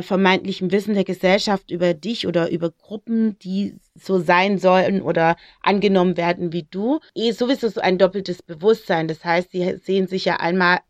vermeintlichem 0.00 0.72
Wissen 0.72 0.94
der 0.94 1.04
Gesellschaft 1.04 1.70
über 1.70 1.92
dich 1.92 2.26
oder 2.26 2.50
über 2.50 2.70
Gruppen, 2.70 3.38
die 3.40 3.76
so 3.94 4.18
sein 4.18 4.58
sollen 4.58 5.02
oder 5.02 5.36
angenommen 5.60 6.16
werden 6.16 6.52
wie 6.52 6.66
du, 6.70 7.00
eh 7.14 7.32
sowieso 7.32 7.68
so 7.68 7.80
ein 7.80 7.98
doppeltes 7.98 8.42
Bewusstsein. 8.42 9.08
Das 9.08 9.24
heißt, 9.24 9.50
sie 9.50 9.76
sehen 9.76 10.06
sich 10.06 10.24
ja 10.24 10.36
einmal 10.36 10.80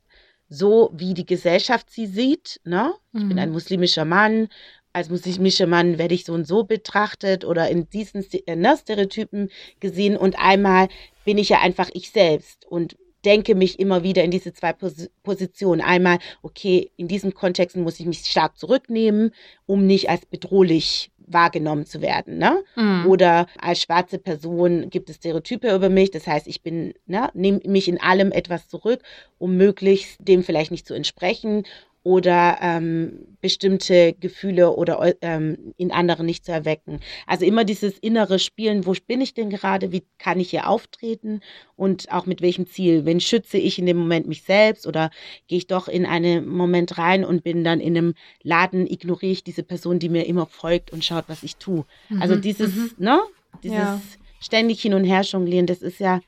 so, 0.48 0.90
wie 0.94 1.14
die 1.14 1.26
Gesellschaft 1.26 1.90
sie 1.90 2.06
sieht. 2.06 2.60
Ne? 2.64 2.92
Ich 3.12 3.22
mhm. 3.22 3.28
bin 3.30 3.38
ein 3.38 3.50
muslimischer 3.50 4.04
Mann. 4.04 4.48
Als 4.92 5.08
muslimischer 5.08 5.66
Mann 5.66 5.96
werde 5.96 6.14
ich 6.14 6.24
so 6.24 6.34
und 6.34 6.46
so 6.46 6.64
betrachtet 6.64 7.44
oder 7.46 7.70
in 7.70 7.88
diesen 7.88 8.24
äh, 8.46 8.54
ne, 8.54 8.76
Stereotypen 8.78 9.50
gesehen. 9.80 10.16
Und 10.16 10.38
einmal 10.38 10.88
bin 11.24 11.38
ich 11.38 11.48
ja 11.48 11.60
einfach 11.60 11.88
ich 11.94 12.10
selbst. 12.10 12.66
Und 12.66 12.96
denke 13.24 13.54
mich 13.54 13.78
immer 13.78 14.02
wieder 14.02 14.24
in 14.24 14.30
diese 14.30 14.52
zwei 14.52 14.72
Pos 14.72 15.08
Positionen. 15.22 15.80
Einmal, 15.80 16.18
okay, 16.42 16.90
in 16.96 17.08
diesen 17.08 17.34
Kontexten 17.34 17.82
muss 17.82 18.00
ich 18.00 18.06
mich 18.06 18.18
stark 18.18 18.58
zurücknehmen, 18.58 19.32
um 19.66 19.86
nicht 19.86 20.10
als 20.10 20.26
bedrohlich 20.26 21.10
wahrgenommen 21.26 21.86
zu 21.86 22.00
werden. 22.00 22.38
Ne? 22.38 22.62
Mhm. 22.76 23.06
Oder 23.06 23.46
als 23.58 23.82
schwarze 23.82 24.18
Person 24.18 24.90
gibt 24.90 25.08
es 25.08 25.16
Stereotype 25.16 25.74
über 25.74 25.88
mich. 25.88 26.10
Das 26.10 26.26
heißt, 26.26 26.46
ich 26.46 26.62
bin, 26.62 26.94
ne, 27.06 27.30
nehme 27.34 27.60
mich 27.64 27.88
in 27.88 28.00
allem 28.00 28.32
etwas 28.32 28.68
zurück, 28.68 29.00
um 29.38 29.56
möglichst 29.56 30.16
dem 30.20 30.42
vielleicht 30.42 30.70
nicht 30.70 30.86
zu 30.86 30.94
entsprechen 30.94 31.64
oder 32.04 32.58
ähm, 32.60 33.36
bestimmte 33.40 34.12
Gefühle 34.14 34.74
oder 34.74 35.14
ähm, 35.20 35.74
in 35.76 35.92
anderen 35.92 36.26
nicht 36.26 36.44
zu 36.44 36.52
erwecken. 36.52 37.00
Also 37.26 37.44
immer 37.44 37.64
dieses 37.64 37.98
innere 37.98 38.38
Spielen, 38.38 38.86
wo 38.86 38.94
bin 39.06 39.20
ich 39.20 39.34
denn 39.34 39.50
gerade, 39.50 39.92
wie 39.92 40.02
kann 40.18 40.40
ich 40.40 40.50
hier 40.50 40.68
auftreten 40.68 41.40
und 41.76 42.10
auch 42.10 42.26
mit 42.26 42.42
welchem 42.42 42.66
Ziel. 42.66 43.04
Wenn 43.04 43.20
schütze 43.20 43.58
ich 43.58 43.78
in 43.78 43.86
dem 43.86 43.98
Moment 43.98 44.26
mich 44.26 44.42
selbst 44.42 44.86
oder 44.86 45.10
gehe 45.46 45.58
ich 45.58 45.66
doch 45.66 45.88
in 45.88 46.06
einen 46.06 46.48
Moment 46.48 46.98
rein 46.98 47.24
und 47.24 47.44
bin 47.44 47.62
dann 47.62 47.80
in 47.80 47.96
einem 47.96 48.14
Laden, 48.42 48.86
ignoriere 48.86 49.32
ich 49.32 49.44
diese 49.44 49.62
Person, 49.62 49.98
die 49.98 50.08
mir 50.08 50.26
immer 50.26 50.46
folgt 50.46 50.92
und 50.92 51.04
schaut, 51.04 51.24
was 51.28 51.42
ich 51.42 51.56
tue. 51.56 51.84
Also 52.10 52.14
mhm. 52.14 52.22
Also 52.22 52.36
dieses, 52.36 52.74
mhm. 52.74 52.90
ne, 52.98 53.20
dieses 53.62 53.78
ja. 53.78 54.00
ständig 54.40 54.80
hin 54.82 54.94
und 54.94 55.04
her 55.04 55.22
jonglieren, 55.22 55.66
das 55.66 55.82
ist 55.82 56.00
ja 56.00 56.20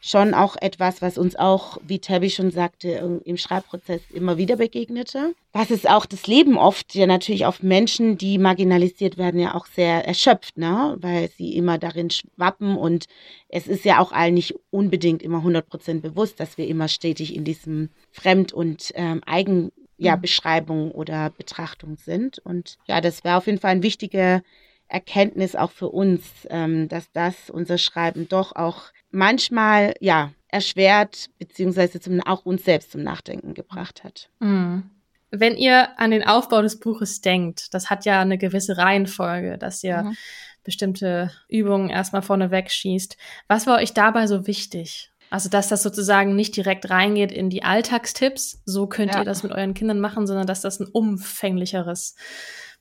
schon 0.00 0.32
auch 0.34 0.56
etwas, 0.60 1.02
was 1.02 1.18
uns 1.18 1.36
auch, 1.36 1.78
wie 1.84 1.98
Tabby 1.98 2.30
schon 2.30 2.50
sagte, 2.50 3.20
im 3.24 3.36
Schreibprozess 3.36 4.00
immer 4.12 4.36
wieder 4.36 4.56
begegnete. 4.56 5.34
Was 5.52 5.70
ist 5.70 5.88
auch 5.88 6.06
das 6.06 6.26
Leben 6.26 6.56
oft 6.56 6.94
ja 6.94 7.06
natürlich 7.06 7.46
auf 7.46 7.62
Menschen, 7.62 8.16
die 8.16 8.38
marginalisiert 8.38 9.18
werden, 9.18 9.40
ja 9.40 9.54
auch 9.54 9.66
sehr 9.66 10.06
erschöpft, 10.06 10.56
ne? 10.56 10.96
weil 11.00 11.30
sie 11.30 11.56
immer 11.56 11.78
darin 11.78 12.10
schwappen 12.10 12.76
und 12.76 13.06
es 13.48 13.66
ist 13.66 13.84
ja 13.84 13.98
auch 13.98 14.12
allen 14.12 14.34
nicht 14.34 14.54
unbedingt 14.70 15.22
immer 15.22 15.38
100% 15.38 16.00
bewusst, 16.00 16.38
dass 16.38 16.58
wir 16.58 16.68
immer 16.68 16.88
stetig 16.88 17.34
in 17.34 17.44
diesem 17.44 17.90
Fremd- 18.12 18.52
und 18.52 18.92
ähm, 18.94 19.20
Eigen 19.26 19.72
ja, 19.96 20.16
mhm. 20.16 20.20
Beschreibung 20.20 20.92
oder 20.92 21.30
Betrachtung 21.30 21.96
sind. 21.96 22.38
Und 22.38 22.78
ja, 22.86 23.00
das 23.00 23.24
wäre 23.24 23.36
auf 23.36 23.46
jeden 23.46 23.58
Fall 23.58 23.72
ein 23.72 23.82
wichtiger 23.82 24.42
Erkenntnis 24.86 25.54
auch 25.56 25.70
für 25.70 25.88
uns, 25.88 26.22
ähm, 26.48 26.88
dass 26.88 27.10
das 27.12 27.50
unser 27.50 27.78
Schreiben 27.78 28.28
doch 28.28 28.54
auch 28.54 28.84
manchmal 29.10 29.94
ja 30.00 30.32
erschwert 30.48 31.28
beziehungsweise 31.38 32.00
zum, 32.00 32.20
auch 32.22 32.44
uns 32.44 32.64
selbst 32.64 32.92
zum 32.92 33.02
Nachdenken 33.02 33.54
gebracht 33.54 34.04
hat. 34.04 34.30
Mhm. 34.40 34.90
Wenn 35.30 35.56
ihr 35.56 35.98
an 35.98 36.10
den 36.10 36.26
Aufbau 36.26 36.62
des 36.62 36.80
Buches 36.80 37.20
denkt, 37.20 37.74
das 37.74 37.90
hat 37.90 38.06
ja 38.06 38.20
eine 38.20 38.38
gewisse 38.38 38.78
Reihenfolge, 38.78 39.58
dass 39.58 39.84
ihr 39.84 40.04
mhm. 40.04 40.16
bestimmte 40.64 41.30
Übungen 41.48 41.90
erstmal 41.90 42.22
vorneweg 42.22 42.70
schießt. 42.70 43.18
Was 43.46 43.66
war 43.66 43.78
euch 43.78 43.92
dabei 43.92 44.26
so 44.26 44.46
wichtig? 44.46 45.10
Also, 45.30 45.50
dass 45.50 45.68
das 45.68 45.82
sozusagen 45.82 46.34
nicht 46.34 46.56
direkt 46.56 46.88
reingeht 46.88 47.30
in 47.30 47.50
die 47.50 47.62
Alltagstipps, 47.62 48.62
so 48.64 48.86
könnt 48.86 49.12
ja. 49.12 49.20
ihr 49.20 49.24
das 49.24 49.42
mit 49.42 49.52
euren 49.52 49.74
Kindern 49.74 50.00
machen, 50.00 50.26
sondern 50.26 50.46
dass 50.46 50.62
das 50.62 50.80
ein 50.80 50.86
umfänglicheres 50.86 52.14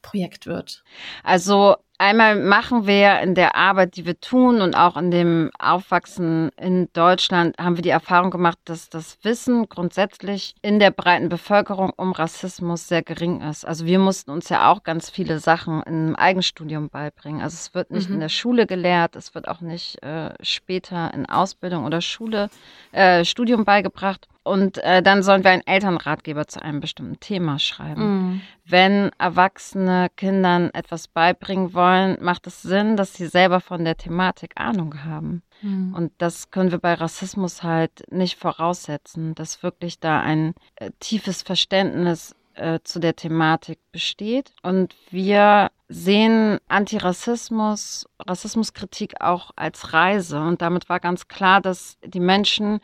Projekt 0.01 0.45
wird. 0.45 0.83
Also 1.23 1.75
Einmal 1.99 2.35
machen 2.35 2.85
wir 2.85 3.21
in 3.21 3.33
der 3.33 3.55
Arbeit, 3.55 3.95
die 3.95 4.05
wir 4.05 4.19
tun 4.19 4.61
und 4.61 4.75
auch 4.75 4.97
in 4.97 5.09
dem 5.09 5.49
Aufwachsen 5.57 6.51
in 6.55 6.89
Deutschland, 6.93 7.57
haben 7.57 7.75
wir 7.75 7.81
die 7.81 7.89
Erfahrung 7.89 8.29
gemacht, 8.29 8.59
dass 8.65 8.89
das 8.89 9.17
Wissen 9.23 9.67
grundsätzlich 9.67 10.53
in 10.61 10.77
der 10.77 10.91
breiten 10.91 11.27
Bevölkerung 11.27 11.91
um 11.95 12.11
Rassismus 12.11 12.87
sehr 12.87 13.01
gering 13.01 13.41
ist. 13.41 13.65
Also 13.65 13.87
wir 13.87 13.97
mussten 13.97 14.29
uns 14.29 14.47
ja 14.49 14.71
auch 14.71 14.83
ganz 14.83 15.09
viele 15.09 15.39
Sachen 15.39 15.81
im 15.83 16.15
Eigenstudium 16.15 16.89
beibringen. 16.89 17.41
Also 17.41 17.55
es 17.55 17.73
wird 17.73 17.89
nicht 17.89 18.09
mhm. 18.09 18.15
in 18.15 18.19
der 18.21 18.29
Schule 18.29 18.67
gelehrt, 18.67 19.15
es 19.15 19.33
wird 19.33 19.47
auch 19.47 19.61
nicht 19.61 20.03
äh, 20.03 20.35
später 20.43 21.11
in 21.15 21.25
Ausbildung 21.25 21.83
oder 21.83 22.01
Schule, 22.01 22.51
äh, 22.91 23.25
Studium 23.25 23.65
beigebracht. 23.65 24.27
Und 24.47 24.77
äh, 24.79 25.01
dann 25.01 25.23
sollen 25.23 25.43
wir 25.43 25.51
einen 25.51 25.65
Elternratgeber 25.65 26.47
zu 26.47 26.61
einem 26.61 26.79
bestimmten 26.79 27.19
Thema 27.19 27.59
schreiben. 27.59 28.01
Mhm. 28.01 28.41
Wenn 28.65 29.11
Erwachsene 29.17 30.07
Kindern 30.15 30.69
etwas 30.73 31.07
beibringen 31.07 31.73
wollen, 31.73 32.17
macht 32.21 32.47
es 32.47 32.61
Sinn, 32.61 32.97
dass 32.97 33.13
sie 33.13 33.27
selber 33.27 33.59
von 33.61 33.83
der 33.83 33.97
Thematik 33.97 34.53
Ahnung 34.55 35.03
haben. 35.03 35.43
Mhm. 35.61 35.93
Und 35.93 36.11
das 36.17 36.51
können 36.51 36.71
wir 36.71 36.79
bei 36.79 36.93
Rassismus 36.93 37.63
halt 37.63 38.03
nicht 38.11 38.37
voraussetzen, 38.39 39.35
dass 39.35 39.63
wirklich 39.63 39.99
da 39.99 40.19
ein 40.21 40.53
äh, 40.75 40.91
tiefes 40.99 41.41
Verständnis 41.41 42.35
äh, 42.57 42.79
zu 42.83 42.99
der 42.99 43.15
Thematik 43.15 43.79
besteht. 43.91 44.51
Und 44.63 44.95
wir 45.11 45.69
sehen 45.89 46.59
Antirassismus, 46.67 48.07
Rassismuskritik 48.19 49.21
auch 49.21 49.51
als 49.55 49.93
Reise. 49.93 50.39
Und 50.39 50.61
damit 50.61 50.89
war 50.89 50.99
ganz 50.99 51.27
klar, 51.27 51.61
dass 51.61 51.97
die 52.03 52.19
Menschen 52.19 52.79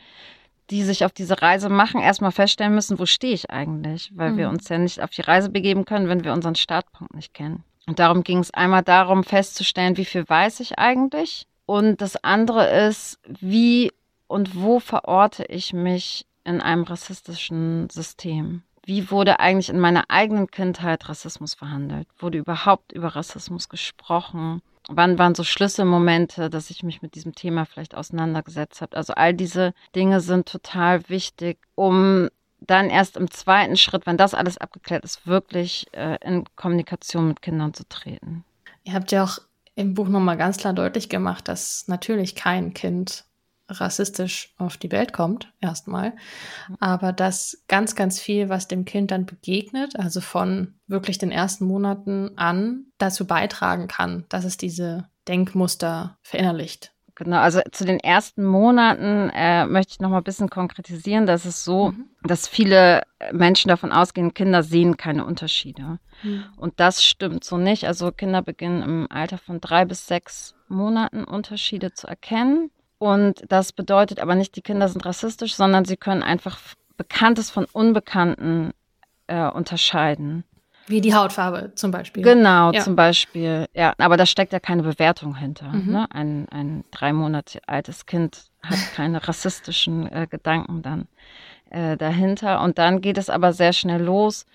die 0.69 0.83
sich 0.83 1.05
auf 1.05 1.11
diese 1.11 1.41
Reise 1.41 1.69
machen, 1.69 2.01
erstmal 2.01 2.31
feststellen 2.31 2.73
müssen, 2.73 2.99
wo 2.99 3.05
stehe 3.05 3.33
ich 3.33 3.49
eigentlich, 3.49 4.11
weil 4.15 4.31
mhm. 4.31 4.37
wir 4.37 4.49
uns 4.49 4.69
ja 4.69 4.77
nicht 4.77 5.01
auf 5.01 5.09
die 5.09 5.21
Reise 5.21 5.49
begeben 5.49 5.85
können, 5.85 6.07
wenn 6.07 6.23
wir 6.23 6.33
unseren 6.33 6.55
Startpunkt 6.55 7.13
nicht 7.13 7.33
kennen. 7.33 7.63
Und 7.85 7.99
darum 7.99 8.23
ging 8.23 8.39
es 8.39 8.51
einmal 8.51 8.83
darum, 8.83 9.23
festzustellen, 9.23 9.97
wie 9.97 10.05
viel 10.05 10.27
weiß 10.27 10.61
ich 10.61 10.79
eigentlich. 10.79 11.47
Und 11.65 12.01
das 12.01 12.23
andere 12.23 12.87
ist, 12.87 13.19
wie 13.27 13.91
und 14.27 14.55
wo 14.55 14.79
verorte 14.79 15.45
ich 15.45 15.73
mich 15.73 16.25
in 16.43 16.61
einem 16.61 16.83
rassistischen 16.83 17.89
System? 17.89 18.63
Wie 18.85 19.09
wurde 19.11 19.39
eigentlich 19.39 19.69
in 19.69 19.79
meiner 19.79 20.05
eigenen 20.09 20.47
Kindheit 20.47 21.07
Rassismus 21.07 21.53
verhandelt? 21.53 22.07
Wurde 22.19 22.37
überhaupt 22.37 22.91
über 22.91 23.09
Rassismus 23.09 23.69
gesprochen? 23.69 24.61
Wann 24.89 25.17
waren 25.17 25.35
so 25.35 25.43
Schlüsselmomente, 25.43 26.49
dass 26.49 26.69
ich 26.69 26.83
mich 26.83 27.01
mit 27.01 27.15
diesem 27.15 27.33
Thema 27.33 27.65
vielleicht 27.65 27.95
auseinandergesetzt 27.95 28.81
habe? 28.81 28.97
Also 28.97 29.13
all 29.13 29.33
diese 29.33 29.73
Dinge 29.95 30.19
sind 30.19 30.47
total 30.49 31.07
wichtig, 31.07 31.59
um 31.75 32.27
dann 32.59 32.89
erst 32.89 33.17
im 33.17 33.31
zweiten 33.31 33.77
Schritt, 33.77 34.05
wenn 34.05 34.17
das 34.17 34.33
alles 34.33 34.57
abgeklärt 34.57 35.03
ist, 35.03 35.25
wirklich 35.25 35.87
äh, 35.93 36.17
in 36.25 36.43
Kommunikation 36.55 37.29
mit 37.29 37.41
Kindern 37.41 37.73
zu 37.73 37.87
treten. 37.87 38.43
Ihr 38.83 38.93
habt 38.93 39.11
ja 39.11 39.23
auch 39.23 39.39
im 39.75 39.93
Buch 39.93 40.07
nochmal 40.07 40.37
ganz 40.37 40.57
klar 40.57 40.73
deutlich 40.73 41.09
gemacht, 41.09 41.47
dass 41.47 41.87
natürlich 41.87 42.35
kein 42.35 42.73
Kind 42.73 43.25
rassistisch 43.69 44.53
auf 44.57 44.77
die 44.77 44.91
Welt 44.91 45.13
kommt, 45.13 45.51
erstmal. 45.61 46.13
Aber 46.79 47.13
dass 47.13 47.63
ganz, 47.67 47.95
ganz 47.95 48.19
viel, 48.19 48.49
was 48.49 48.67
dem 48.67 48.85
Kind 48.85 49.11
dann 49.11 49.25
begegnet, 49.25 49.97
also 49.97 50.21
von 50.21 50.75
wirklich 50.87 51.17
den 51.17 51.31
ersten 51.31 51.65
Monaten 51.65 52.37
an, 52.37 52.85
dazu 52.97 53.25
beitragen 53.25 53.87
kann, 53.87 54.25
dass 54.29 54.43
es 54.43 54.57
diese 54.57 55.07
Denkmuster 55.27 56.17
verinnerlicht. 56.21 56.93
Genau, 57.15 57.37
also 57.37 57.61
zu 57.71 57.85
den 57.85 57.99
ersten 57.99 58.43
Monaten 58.43 59.29
äh, 59.35 59.67
möchte 59.67 59.93
ich 59.93 59.99
noch 59.99 60.09
mal 60.09 60.17
ein 60.17 60.23
bisschen 60.23 60.49
konkretisieren. 60.49 61.27
dass 61.27 61.45
es 61.45 61.63
so, 61.63 61.91
mhm. 61.91 62.09
dass 62.23 62.47
viele 62.47 63.03
Menschen 63.31 63.67
davon 63.69 63.91
ausgehen, 63.91 64.33
Kinder 64.33 64.63
sehen 64.63 64.97
keine 64.97 65.23
Unterschiede. 65.23 65.99
Mhm. 66.23 66.45
Und 66.57 66.79
das 66.79 67.03
stimmt 67.05 67.43
so 67.43 67.57
nicht. 67.57 67.85
Also 67.85 68.11
Kinder 68.11 68.41
beginnen 68.41 68.81
im 68.81 69.11
Alter 69.11 69.37
von 69.37 69.61
drei 69.61 69.85
bis 69.85 70.07
sechs 70.07 70.55
Monaten 70.67 71.23
Unterschiede 71.23 71.93
zu 71.93 72.07
erkennen. 72.07 72.71
Und 73.03 73.43
das 73.49 73.73
bedeutet 73.73 74.21
aber 74.21 74.33
nicht, 74.33 74.55
die 74.55 74.61
Kinder 74.61 74.87
sind 74.87 75.05
rassistisch, 75.05 75.55
sondern 75.55 75.83
sie 75.83 75.97
können 75.97 76.23
einfach 76.23 76.57
Bekanntes 76.95 77.49
von 77.49 77.65
Unbekannten 77.73 78.71
äh, 79.27 79.45
unterscheiden. 79.49 80.45
Wie 80.87 81.01
die 81.01 81.13
Hautfarbe 81.13 81.73
zum 81.75 81.91
Beispiel. 81.91 82.23
Genau, 82.23 82.71
ja. 82.71 82.79
zum 82.79 82.95
Beispiel. 82.95 83.65
Ja, 83.73 83.93
aber 83.97 84.15
da 84.15 84.25
steckt 84.25 84.53
ja 84.53 84.61
keine 84.61 84.83
Bewertung 84.83 85.35
hinter. 85.35 85.67
Mhm. 85.67 85.91
Ne? 85.91 86.07
Ein, 86.11 86.47
ein 86.47 86.85
drei 86.91 87.11
Monate 87.11 87.59
altes 87.67 88.05
Kind 88.05 88.45
hat 88.61 88.79
keine 88.95 89.27
rassistischen 89.27 90.09
äh, 90.09 90.25
Gedanken 90.29 90.81
dann 90.81 91.09
äh, 91.71 91.97
dahinter. 91.97 92.61
Und 92.61 92.77
dann 92.77 93.01
geht 93.01 93.17
es 93.17 93.29
aber 93.29 93.51
sehr 93.51 93.73
schnell 93.73 94.01
los 94.01 94.45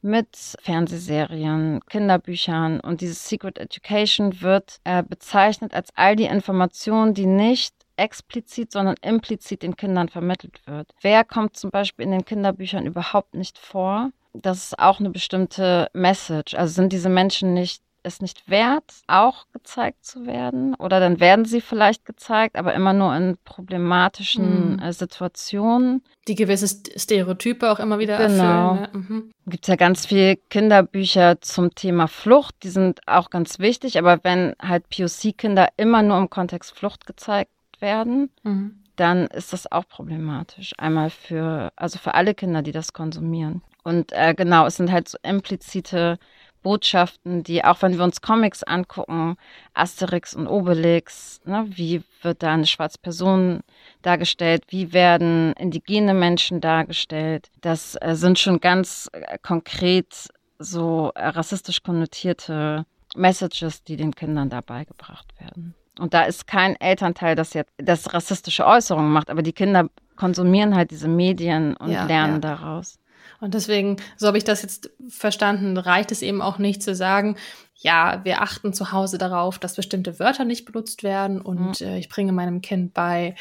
mit 0.00 0.28
Fernsehserien, 0.60 1.80
Kinderbüchern 1.88 2.78
und 2.78 3.00
dieses 3.00 3.28
Secret 3.28 3.58
Education 3.58 4.40
wird 4.40 4.78
äh, 4.84 5.02
bezeichnet 5.02 5.74
als 5.74 5.88
all 5.96 6.14
die 6.14 6.26
Informationen, 6.26 7.12
die 7.12 7.26
nicht 7.26 7.74
explizit, 7.96 8.72
sondern 8.72 8.96
implizit 9.02 9.62
den 9.62 9.76
Kindern 9.76 10.08
vermittelt 10.08 10.60
wird. 10.66 10.92
Wer 11.00 11.24
kommt 11.24 11.56
zum 11.56 11.70
Beispiel 11.70 12.04
in 12.04 12.12
den 12.12 12.24
Kinderbüchern 12.24 12.86
überhaupt 12.86 13.34
nicht 13.34 13.58
vor? 13.58 14.10
das 14.42 14.66
ist 14.66 14.78
auch 14.78 15.00
eine 15.00 15.10
bestimmte 15.10 15.88
Message. 15.92 16.54
Also 16.54 16.74
sind 16.74 16.92
diese 16.92 17.08
Menschen 17.08 17.54
nicht 17.54 17.82
es 18.06 18.20
nicht 18.20 18.48
wert, 18.48 18.84
auch 19.08 19.46
gezeigt 19.52 20.04
zu 20.04 20.26
werden? 20.26 20.76
Oder 20.76 21.00
dann 21.00 21.18
werden 21.18 21.44
sie 21.44 21.60
vielleicht 21.60 22.04
gezeigt, 22.04 22.54
aber 22.54 22.72
immer 22.72 22.92
nur 22.92 23.14
in 23.16 23.36
problematischen 23.44 24.76
mhm. 24.76 24.92
Situationen. 24.92 26.04
Die 26.28 26.36
gewisse 26.36 26.68
Stereotype 26.96 27.68
auch 27.68 27.80
immer 27.80 27.98
wieder 27.98 28.16
genau. 28.18 28.76
erfüllen. 28.76 28.90
Ne? 28.92 28.98
Mhm. 28.98 29.30
Gibt 29.46 29.66
ja 29.66 29.74
ganz 29.74 30.06
viele 30.06 30.36
Kinderbücher 30.36 31.40
zum 31.40 31.74
Thema 31.74 32.06
Flucht, 32.06 32.54
die 32.62 32.68
sind 32.68 33.00
auch 33.06 33.28
ganz 33.28 33.58
wichtig, 33.58 33.98
aber 33.98 34.20
wenn 34.22 34.54
halt 34.62 34.88
POC-Kinder 34.88 35.70
immer 35.76 36.02
nur 36.02 36.18
im 36.18 36.30
Kontext 36.30 36.78
Flucht 36.78 37.06
gezeigt 37.06 37.50
werden, 37.80 38.30
mhm. 38.42 38.82
dann 38.96 39.26
ist 39.26 39.52
das 39.52 39.70
auch 39.70 39.88
problematisch. 39.88 40.72
Einmal 40.78 41.10
für, 41.10 41.72
also 41.76 41.98
für 41.98 42.14
alle 42.14 42.34
Kinder, 42.34 42.62
die 42.62 42.72
das 42.72 42.92
konsumieren. 42.92 43.62
Und 43.84 44.12
äh, 44.12 44.34
genau, 44.34 44.66
es 44.66 44.76
sind 44.76 44.90
halt 44.90 45.08
so 45.08 45.18
implizite 45.22 46.18
Botschaften, 46.66 47.44
die 47.44 47.62
auch 47.62 47.80
wenn 47.82 47.96
wir 47.96 48.02
uns 48.02 48.20
Comics 48.20 48.64
angucken, 48.64 49.36
Asterix 49.72 50.34
und 50.34 50.48
Obelix, 50.48 51.40
ne, 51.44 51.64
wie 51.68 52.02
wird 52.22 52.42
da 52.42 52.54
eine 52.54 52.66
schwarze 52.66 52.98
Person 52.98 53.60
dargestellt, 54.02 54.64
wie 54.70 54.92
werden 54.92 55.52
indigene 55.52 56.12
Menschen 56.12 56.60
dargestellt, 56.60 57.50
das 57.60 57.96
äh, 58.00 58.16
sind 58.16 58.40
schon 58.40 58.58
ganz 58.58 59.08
äh, 59.12 59.38
konkret 59.38 60.28
so 60.58 61.12
äh, 61.14 61.28
rassistisch 61.28 61.84
konnotierte 61.84 62.84
Messages, 63.14 63.84
die 63.84 63.96
den 63.96 64.16
Kindern 64.16 64.50
dabei 64.50 64.84
gebracht 64.84 65.32
werden. 65.38 65.76
Und 65.98 66.14
da 66.14 66.24
ist 66.24 66.46
kein 66.46 66.78
Elternteil, 66.78 67.34
das 67.34 67.54
jetzt 67.54 67.72
das 67.78 68.12
rassistische 68.12 68.66
Äußerungen 68.66 69.10
macht, 69.10 69.30
aber 69.30 69.42
die 69.42 69.52
Kinder 69.52 69.88
konsumieren 70.16 70.74
halt 70.74 70.90
diese 70.90 71.08
Medien 71.08 71.76
und 71.76 71.90
ja, 71.90 72.04
lernen 72.04 72.34
ja. 72.34 72.56
daraus. 72.56 72.98
Und 73.40 73.54
deswegen, 73.54 73.96
so 74.16 74.26
habe 74.26 74.38
ich 74.38 74.44
das 74.44 74.62
jetzt 74.62 74.90
verstanden, 75.08 75.76
reicht 75.76 76.10
es 76.12 76.22
eben 76.22 76.40
auch 76.40 76.58
nicht 76.58 76.82
zu 76.82 76.94
sagen, 76.94 77.36
ja, 77.74 78.24
wir 78.24 78.40
achten 78.40 78.72
zu 78.72 78.92
Hause 78.92 79.18
darauf, 79.18 79.58
dass 79.58 79.76
bestimmte 79.76 80.18
Wörter 80.18 80.44
nicht 80.44 80.64
benutzt 80.64 81.02
werden 81.02 81.40
und 81.40 81.80
mhm. 81.80 81.86
äh, 81.86 81.98
ich 81.98 82.08
bringe 82.08 82.32
meinem 82.32 82.62
Kind 82.62 82.94
bei, 82.94 83.34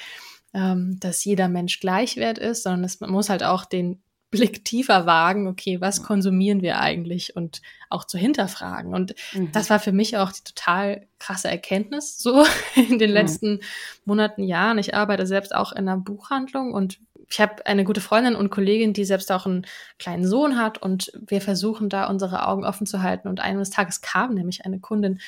ähm, 0.53 0.97
dass 0.99 1.23
jeder 1.23 1.47
Mensch 1.47 1.79
gleichwert 1.79 2.37
ist, 2.37 2.63
sondern 2.63 2.83
es, 2.83 2.99
man 2.99 3.11
muss 3.11 3.29
halt 3.29 3.43
auch 3.43 3.63
den 3.65 4.01
Blick 4.31 4.65
tiefer 4.65 5.05
wagen, 5.05 5.47
okay, 5.47 5.79
was 5.81 6.03
konsumieren 6.03 6.61
wir 6.61 6.79
eigentlich 6.79 7.35
und 7.35 7.61
auch 7.89 8.05
zu 8.05 8.17
hinterfragen. 8.17 8.93
Und 8.93 9.15
mhm. 9.33 9.51
das 9.51 9.69
war 9.69 9.79
für 9.79 9.91
mich 9.91 10.17
auch 10.17 10.31
die 10.31 10.43
total 10.43 11.07
krasse 11.19 11.49
Erkenntnis 11.49 12.17
so 12.17 12.45
in 12.75 12.99
den 12.99 13.11
mhm. 13.11 13.15
letzten 13.15 13.59
Monaten, 14.03 14.43
Jahren. 14.43 14.77
Ich 14.77 14.95
arbeite 14.95 15.25
selbst 15.25 15.55
auch 15.55 15.71
in 15.71 15.87
einer 15.87 15.97
Buchhandlung 15.97 16.73
und 16.73 16.99
ich 17.29 17.39
habe 17.39 17.65
eine 17.65 17.83
gute 17.83 18.01
Freundin 18.01 18.35
und 18.35 18.49
Kollegin, 18.49 18.93
die 18.93 19.05
selbst 19.05 19.31
auch 19.31 19.45
einen 19.45 19.65
kleinen 19.97 20.27
Sohn 20.27 20.57
hat 20.57 20.81
und 20.81 21.11
wir 21.27 21.41
versuchen 21.41 21.89
da 21.89 22.07
unsere 22.07 22.47
Augen 22.47 22.65
offen 22.65 22.85
zu 22.85 23.01
halten. 23.01 23.27
Und 23.27 23.39
eines 23.39 23.69
Tages 23.69 24.01
kam 24.01 24.33
nämlich 24.33 24.65
eine 24.65 24.79
Kundin, 24.79 25.19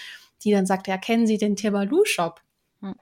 die 0.43 0.51
dann 0.51 0.65
sagte, 0.65 0.91
ja, 0.91 0.97
kennen 0.97 1.25
Sie 1.25 1.37
den 1.37 1.55
Tibalu-Shop? 1.55 2.41
Oh. 2.79 2.93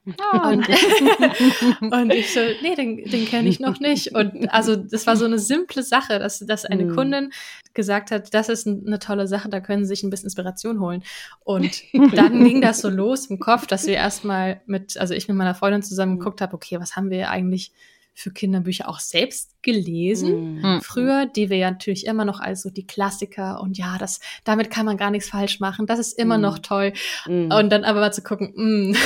Und, 0.47 0.67
und, 1.91 2.13
ich 2.13 2.33
so, 2.33 2.39
nee, 2.61 2.75
den, 2.75 3.03
den 3.03 3.25
kenne 3.25 3.49
ich 3.49 3.59
noch 3.59 3.79
nicht. 3.81 4.15
Und 4.15 4.47
also 4.53 4.77
das 4.77 5.05
war 5.05 5.17
so 5.17 5.25
eine 5.25 5.37
simple 5.37 5.83
Sache, 5.83 6.17
dass, 6.17 6.39
dass 6.39 6.63
eine 6.63 6.85
mm. 6.85 6.95
Kundin 6.95 7.33
gesagt 7.73 8.09
hat, 8.11 8.33
das 8.33 8.47
ist 8.47 8.65
eine 8.67 8.99
tolle 8.99 9.27
Sache, 9.27 9.49
da 9.49 9.59
können 9.59 9.83
Sie 9.83 9.89
sich 9.89 10.03
ein 10.03 10.09
bisschen 10.09 10.27
Inspiration 10.27 10.79
holen. 10.79 11.03
Und 11.43 11.83
dann 12.15 12.43
ging 12.45 12.61
das 12.61 12.79
so 12.79 12.89
los 12.89 13.25
im 13.25 13.39
Kopf, 13.39 13.67
dass 13.67 13.85
wir 13.85 13.95
erstmal 13.95 14.61
mit, 14.65 14.97
also 14.97 15.13
ich 15.13 15.27
mit 15.27 15.35
meiner 15.35 15.55
Freundin 15.55 15.83
zusammen 15.83 16.19
geguckt 16.19 16.39
habe, 16.39 16.53
okay, 16.53 16.79
was 16.79 16.95
haben 16.95 17.09
wir 17.09 17.29
eigentlich 17.29 17.73
für 18.17 18.31
Kinderbücher 18.31 18.87
auch 18.87 18.99
selbst 18.99 19.61
gelesen 19.61 20.61
mhm. 20.61 20.81
früher, 20.81 21.25
die 21.25 21.49
wir 21.49 21.57
ja 21.57 21.69
natürlich 21.69 22.05
immer 22.05 22.23
noch 22.23 22.39
als 22.39 22.61
so 22.61 22.69
die 22.69 22.87
Klassiker 22.87 23.59
und 23.61 23.77
ja, 23.77 23.97
das, 23.97 24.21
damit 24.45 24.69
kann 24.71 24.85
man 24.85 24.95
gar 24.95 25.11
nichts 25.11 25.29
falsch 25.29 25.59
machen, 25.59 25.85
das 25.85 25.99
ist 25.99 26.17
immer 26.17 26.37
mhm. 26.37 26.43
noch 26.43 26.59
toll. 26.59 26.93
Mhm. 27.27 27.51
Und 27.51 27.69
dann 27.69 27.83
aber 27.83 27.99
mal 27.99 28.13
zu 28.13 28.23
gucken, 28.23 28.53
mh, 28.55 28.97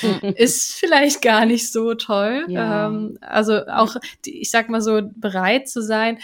hm, 0.00 0.34
ist 0.36 0.72
vielleicht 0.72 1.22
gar 1.22 1.46
nicht 1.46 1.70
so 1.70 1.94
toll. 1.94 2.44
Ja. 2.48 2.88
Ähm, 2.88 3.16
also 3.20 3.64
auch, 3.68 3.94
ich 4.26 4.50
sag 4.50 4.68
mal 4.68 4.82
so, 4.82 5.00
bereit 5.14 5.68
zu 5.68 5.80
sein, 5.80 6.18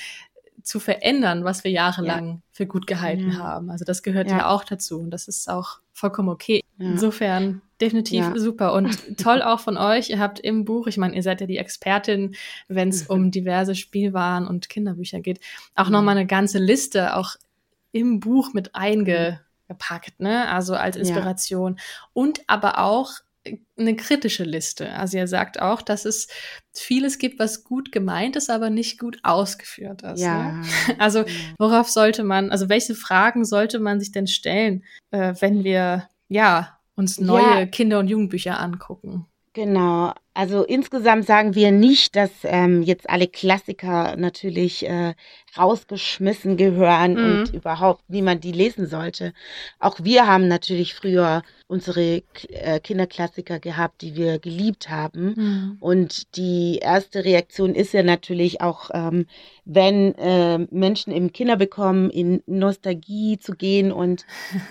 zu 0.64 0.80
verändern, 0.80 1.44
was 1.44 1.62
wir 1.62 1.70
jahrelang 1.70 2.28
ja. 2.28 2.38
für 2.50 2.66
gut 2.66 2.86
gehalten 2.88 3.30
ja. 3.30 3.38
haben. 3.38 3.70
Also 3.70 3.84
das 3.84 4.02
gehört 4.02 4.28
ja. 4.28 4.38
ja. 4.38 4.48
auch 4.48 4.64
dazu 4.64 4.98
und 4.98 5.10
das 5.10 5.28
ist 5.28 5.48
auch 5.48 5.78
vollkommen 5.92 6.28
okay. 6.28 6.62
Insofern 6.78 7.60
definitiv 7.80 8.24
super 8.36 8.72
und 8.72 9.18
toll 9.18 9.42
auch 9.42 9.60
von 9.60 9.76
euch. 9.76 10.10
Ihr 10.10 10.18
habt 10.18 10.40
im 10.40 10.64
Buch, 10.64 10.86
ich 10.86 10.96
meine, 10.96 11.14
ihr 11.14 11.22
seid 11.22 11.40
ja 11.40 11.46
die 11.46 11.58
Expertin, 11.58 12.34
wenn 12.68 12.88
es 12.88 13.02
um 13.02 13.30
diverse 13.32 13.74
Spielwaren 13.74 14.46
und 14.46 14.68
Kinderbücher 14.68 15.20
geht, 15.20 15.40
auch 15.74 15.86
mhm. 15.86 15.92
nochmal 15.92 16.16
eine 16.16 16.26
ganze 16.26 16.58
Liste 16.58 17.16
auch 17.16 17.36
im 17.92 18.20
Buch 18.20 18.52
mit 18.52 18.74
eingepackt, 18.74 20.20
ne? 20.20 20.48
Also 20.48 20.74
als 20.74 20.96
Inspiration 20.96 21.78
und 22.12 22.42
aber 22.46 22.78
auch 22.78 23.12
eine 23.78 23.96
kritische 23.96 24.44
Liste. 24.44 24.92
Also 24.92 25.16
er 25.16 25.26
sagt 25.26 25.60
auch, 25.60 25.80
dass 25.80 26.04
es 26.04 26.28
vieles 26.74 27.18
gibt, 27.18 27.38
was 27.38 27.64
gut 27.64 27.92
gemeint 27.92 28.36
ist, 28.36 28.50
aber 28.50 28.68
nicht 28.68 28.98
gut 28.98 29.18
ausgeführt 29.22 30.02
ist. 30.02 30.20
Ja. 30.20 30.52
Ne? 30.52 30.62
Also 30.98 31.24
worauf 31.58 31.88
sollte 31.88 32.24
man, 32.24 32.50
also 32.50 32.68
welche 32.68 32.94
Fragen 32.94 33.44
sollte 33.44 33.78
man 33.78 34.00
sich 34.00 34.12
denn 34.12 34.26
stellen, 34.26 34.84
äh, 35.12 35.34
wenn 35.40 35.64
wir 35.64 36.08
ja 36.28 36.78
uns 36.96 37.20
neue 37.20 37.60
ja. 37.60 37.66
Kinder- 37.66 38.00
und 38.00 38.08
Jugendbücher 38.08 38.58
angucken? 38.58 39.26
Genau. 39.52 40.12
Also 40.38 40.62
insgesamt 40.62 41.26
sagen 41.26 41.56
wir 41.56 41.72
nicht, 41.72 42.14
dass 42.14 42.30
ähm, 42.44 42.84
jetzt 42.84 43.10
alle 43.10 43.26
Klassiker 43.26 44.14
natürlich 44.16 44.88
äh, 44.88 45.14
rausgeschmissen 45.58 46.56
gehören 46.56 47.14
mhm. 47.14 47.40
und 47.40 47.54
überhaupt 47.54 48.08
niemand 48.08 48.44
die 48.44 48.52
lesen 48.52 48.86
sollte. 48.86 49.32
Auch 49.80 49.96
wir 50.00 50.28
haben 50.28 50.46
natürlich 50.46 50.94
früher 50.94 51.42
unsere 51.66 52.22
äh, 52.50 52.80
Kinderklassiker 52.80 53.58
gehabt, 53.58 54.00
die 54.00 54.16
wir 54.16 54.38
geliebt 54.38 54.88
haben. 54.88 55.34
Mhm. 55.36 55.76
Und 55.80 56.36
die 56.36 56.78
erste 56.80 57.24
Reaktion 57.24 57.74
ist 57.74 57.92
ja 57.92 58.02
natürlich 58.02 58.60
auch, 58.60 58.90
ähm, 58.94 59.26
wenn 59.64 60.14
äh, 60.14 60.58
Menschen 60.70 61.12
im 61.12 61.32
Kinder 61.32 61.56
bekommen, 61.56 62.08
in 62.10 62.42
Nostalgie 62.46 63.38
zu 63.38 63.52
gehen 63.52 63.92
und 63.92 64.24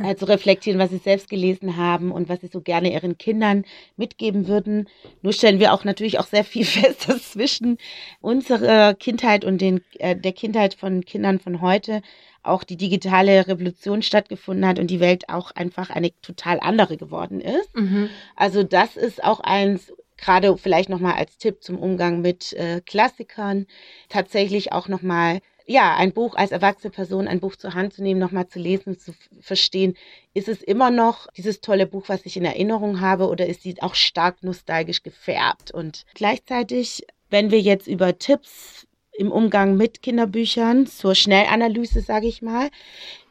äh, 0.04 0.16
zu 0.16 0.26
reflektieren, 0.26 0.80
was 0.80 0.90
sie 0.90 0.98
selbst 0.98 1.30
gelesen 1.30 1.78
haben 1.78 2.12
und 2.12 2.30
was 2.30 2.42
sie 2.42 2.48
so 2.48 2.62
gerne 2.62 2.94
ihren 2.94 3.18
Kindern 3.18 3.64
mitgeben 3.96 4.48
würden. 4.48 4.88
Nur 5.22 5.34
stellen 5.34 5.57
wir 5.60 5.74
auch 5.74 5.84
natürlich 5.84 6.20
auch 6.20 6.28
sehr 6.28 6.44
viel 6.44 6.66
fest, 6.66 7.10
dass 7.10 7.32
zwischen 7.32 7.78
unserer 8.22 8.94
Kindheit 8.94 9.46
und 9.46 9.60
den, 9.60 9.82
äh, 10.00 10.16
der 10.16 10.34
Kindheit 10.34 10.74
von 10.74 11.04
Kindern 11.06 11.40
von 11.40 11.62
heute 11.62 12.02
auch 12.44 12.64
die 12.64 12.78
digitale 12.78 13.48
Revolution 13.48 14.02
stattgefunden 14.02 14.66
hat 14.66 14.80
und 14.80 14.88
die 14.88 15.00
Welt 15.00 15.30
auch 15.30 15.52
einfach 15.52 15.90
eine 15.90 16.12
total 16.22 16.60
andere 16.62 16.98
geworden 16.98 17.42
ist. 17.42 17.76
Mhm. 17.76 18.10
Also 18.36 18.64
das 18.64 18.96
ist 18.96 19.24
auch 19.24 19.42
eins, 19.42 19.92
gerade 20.18 20.58
vielleicht 20.58 20.90
nochmal 20.90 21.14
als 21.14 21.38
Tipp 21.38 21.62
zum 21.62 21.78
Umgang 21.78 22.22
mit 22.22 22.54
äh, 22.54 22.82
Klassikern, 22.86 23.68
tatsächlich 24.10 24.72
auch 24.72 24.88
nochmal 24.88 25.42
ja, 25.68 25.96
ein 25.98 26.14
Buch 26.14 26.36
als 26.36 26.52
erwachsene 26.52 26.92
Person, 26.92 27.28
ein 27.28 27.42
Buch 27.42 27.58
zur 27.58 27.74
Hand 27.74 27.94
zu 27.94 28.02
nehmen, 28.02 28.22
nochmal 28.22 28.48
zu 28.48 28.58
lesen, 28.58 28.98
zu 28.98 29.14
verstehen, 29.42 29.96
ist 30.34 30.48
es 30.48 30.62
immer 30.64 30.92
noch 30.92 31.28
dieses 31.36 31.60
tolle 31.60 31.86
Buch, 31.86 32.06
was 32.08 32.26
ich 32.26 32.38
in 32.38 32.46
Erinnerung 32.46 33.02
habe, 33.02 33.28
oder 33.28 33.46
ist 33.46 33.64
sie 33.64 33.76
auch 33.82 33.94
stark 33.94 34.44
nostalgisch 34.44 35.04
gefärbt? 35.04 35.72
Und 35.72 36.06
gleichzeitig, 36.14 37.06
wenn 37.30 37.52
wir 37.52 37.60
jetzt 37.60 37.88
über 37.88 38.18
Tipps 38.18 38.88
im 39.12 39.30
Umgang 39.30 39.76
mit 39.76 40.02
Kinderbüchern 40.02 40.88
zur 40.88 41.16
Schnellanalyse, 41.16 42.02
sage 42.02 42.28
ich 42.28 42.42
mal, 42.42 42.70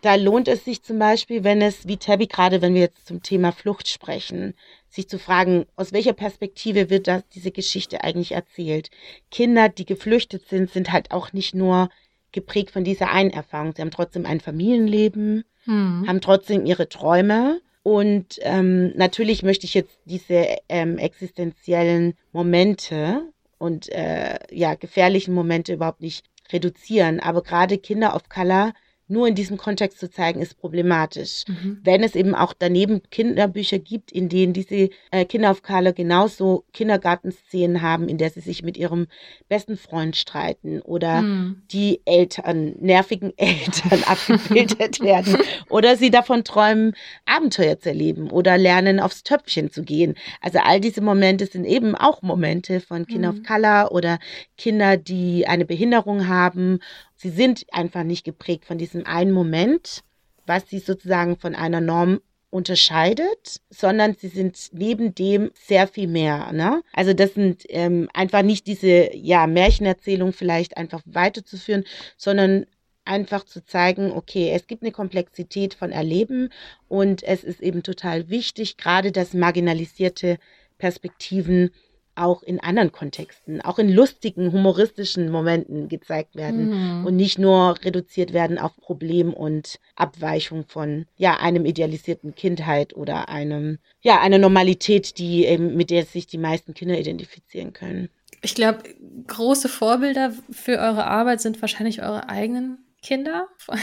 da 0.03 0.17
lohnt 0.17 0.49
es 0.49 0.65
sich 0.65 0.83
zum 0.83 0.99
Beispiel, 0.99 1.43
wenn 1.43 1.63
es, 1.63 1.89
wie 1.89 1.97
Tabby 1.97 2.27
gerade, 2.27 2.61
wenn 2.61 2.75
wir 2.75 2.83
jetzt 2.83 3.07
zum 3.07 3.23
Thema 3.23 3.53
Flucht 3.53 3.89
sprechen, 3.89 4.55
sich 4.91 5.09
zu 5.09 5.19
fragen, 5.19 5.65
aus 5.77 5.93
welcher 5.93 6.13
Perspektive 6.13 6.91
wird 6.91 7.07
das, 7.07 7.23
diese 7.29 7.51
Geschichte 7.51 8.05
eigentlich 8.05 8.33
erzählt? 8.33 8.91
Kinder, 9.31 9.69
die 9.69 9.87
geflüchtet 9.87 10.49
sind, 10.49 10.71
sind 10.71 10.93
halt 10.93 11.13
auch 11.13 11.33
nicht 11.33 11.55
nur 11.55 11.89
geprägt 12.37 12.71
von 12.71 12.85
dieser 12.85 13.11
einen 13.11 13.31
Erfahrung. 13.31 13.73
Sie 13.75 13.83
haben 13.83 13.91
trotzdem 13.91 14.27
ein 14.27 14.41
Familienleben, 14.41 15.43
hm. 15.65 16.05
haben 16.07 16.21
trotzdem 16.21 16.67
ihre 16.67 16.89
Träume. 16.89 17.61
Und 17.83 18.39
ähm, 18.43 18.93
natürlich 18.97 19.43
möchte 19.43 19.65
ich 19.65 19.75
jetzt 19.75 19.99
diese 20.05 20.47
ähm, 20.69 20.99
existenziellen 20.99 22.15
Momente 22.33 23.23
und 23.59 23.89
äh, 23.91 24.39
ja, 24.51 24.75
gefährlichen 24.75 25.35
Momente 25.35 25.73
überhaupt 25.73 26.03
nicht 26.03 26.27
reduzieren. 26.53 27.21
Aber 27.21 27.43
gerade 27.43 27.79
Kinder 27.79 28.15
of 28.15 28.29
Color 28.29 28.75
nur 29.09 29.29
in 29.29 29.35
diesem 29.35 29.57
Kontext 29.57 30.01
zu 30.01 30.11
zeigen, 30.11 30.41
ist 30.41 30.59
problematisch. 30.59 31.45
Mhm. 31.47 31.79
Wenn 31.83 32.03
es 32.03 32.17
eben 32.17 32.35
auch 32.35 32.53
daneben 32.59 33.03
Kinderbücher 33.11 33.79
gibt, 33.79 34.11
in 34.11 34.29
denen 34.29 34.53
diese 34.53 34.91
äh, 35.11 35.25
Kinder 35.25 35.53
auf 35.53 35.63
Color 35.63 35.93
genauso 35.93 36.65
Kindergartenszenen 36.73 37.83
haben, 37.83 38.09
in 38.09 38.19
der 38.19 38.31
sie 38.31 38.41
sich 38.41 38.63
mit 38.63 38.77
ihrem 38.77 39.07
besten 39.49 39.77
Freund 39.77 40.17
streiten 40.17 40.81
oder 40.81 41.23
mhm. 41.23 41.63
die 41.71 42.01
Eltern, 42.05 42.75
nervigen 42.81 43.33
Eltern 43.37 44.03
abgebildet 44.05 45.01
werden 45.01 45.39
oder 45.69 45.97
sie 45.97 46.11
davon 46.11 46.43
träumen, 46.43 46.95
Abenteuer 47.27 47.79
zu 47.79 47.91
erleben 47.91 48.31
oder 48.31 48.59
lernen, 48.59 48.99
aufs 48.99 49.23
Töpfchen 49.23 49.71
zu 49.71 49.85
gehen. 49.85 50.17
Also 50.41 50.59
all 50.59 50.81
diese 50.81 51.01
Momente 51.01 51.47
sind 51.47 51.65
eben 51.65 51.95
auch 51.95 52.23
Momente 52.23 52.81
von 52.81 53.07
Kinder 53.07 53.33
mhm. 53.33 53.39
of 53.39 53.47
Color 53.47 53.93
oder 53.93 54.19
Kinder, 54.57 54.97
die 54.97 55.47
eine 55.47 55.65
Behinderung 55.65 56.27
haben 56.27 56.81
Sie 57.17 57.31
sind 57.31 57.67
einfach 57.73 58.05
nicht 58.05 58.25
geprägt 58.25 58.65
von 58.65 58.79
diesem 58.79 59.07
einen 59.07 59.33
Moment, 59.33 60.03
was 60.47 60.69
sie 60.69 60.79
sozusagen 60.79 61.37
von 61.37 61.55
einer 61.55 61.81
Norm 61.81 62.21
unterscheidet, 62.51 63.61
sondern 63.71 64.15
sie 64.15 64.29
sind 64.29 64.71
neben 64.73 65.15
dem 65.15 65.51
sehr 65.55 65.89
viel 65.89 66.07
mehr. 66.07 66.53
Ne? 66.53 66.83
Also 66.93 67.13
das 67.13 67.35
sind 67.35 67.65
ähm, 67.69 68.09
einfach 68.15 68.43
nicht 68.43 68.67
diese 68.67 69.15
ja, 69.15 69.47
Märchenerzählung 69.47 70.33
vielleicht 70.33 70.77
einfach 70.77 71.03
weiterzuführen, 71.05 71.85
sondern 72.17 72.67
einfach 73.05 73.45
zu 73.45 73.65
zeigen, 73.65 74.11
okay, 74.13 74.51
es 74.53 74.67
gibt 74.67 74.83
eine 74.83 74.93
Komplexität 74.93 75.75
von 75.75 75.93
Erleben 75.93 76.51
und 76.89 77.23
es 77.23 77.45
ist 77.45 77.61
eben 77.61 77.83
total 77.83 78.29
wichtig, 78.29 78.77
gerade 78.77 79.13
dass 79.13 79.33
marginalisierte 79.33 80.39
Perspektiven 80.79 81.71
auch 82.17 82.43
in 82.43 82.61
anderen 82.61 82.93
Kontexten, 82.93 83.61
auch 83.61 83.79
in 83.79 83.89
lustigen, 83.89 84.53
humoristischen 84.53 85.31
Momenten 85.31 85.89
gezeigt 85.89 86.35
werden 86.37 87.01
mhm. 87.01 87.07
und 87.07 87.17
nicht 87.17 87.39
nur 87.39 87.77
reduziert 87.85 88.33
werden 88.33 88.59
auf 88.59 88.77
Problem 88.77 89.33
und 89.33 89.79
Abweichung 89.95 90.65
von 90.67 91.07
ja 91.17 91.39
einem 91.39 91.65
idealisierten 91.65 92.35
Kindheit 92.35 92.97
oder 92.97 93.29
einem 93.29 93.79
ja 94.01 94.21
einer 94.21 94.39
Normalität, 94.39 95.19
die 95.19 95.47
eben, 95.47 95.77
mit 95.77 95.91
der 95.91 96.05
sich 96.05 96.27
die 96.27 96.39
meisten 96.39 96.75
Kinder 96.75 96.99
identifizieren 96.99 97.73
können. 97.73 98.09
Ich 98.43 98.55
glaube, 98.55 98.79
große 99.27 99.69
Vorbilder 99.69 100.33
für 100.51 100.79
eure 100.79 101.07
Arbeit 101.07 101.41
sind 101.41 101.61
wahrscheinlich 101.61 102.03
eure 102.03 102.29
eigenen 102.29 102.79
Kinder. 103.07 103.47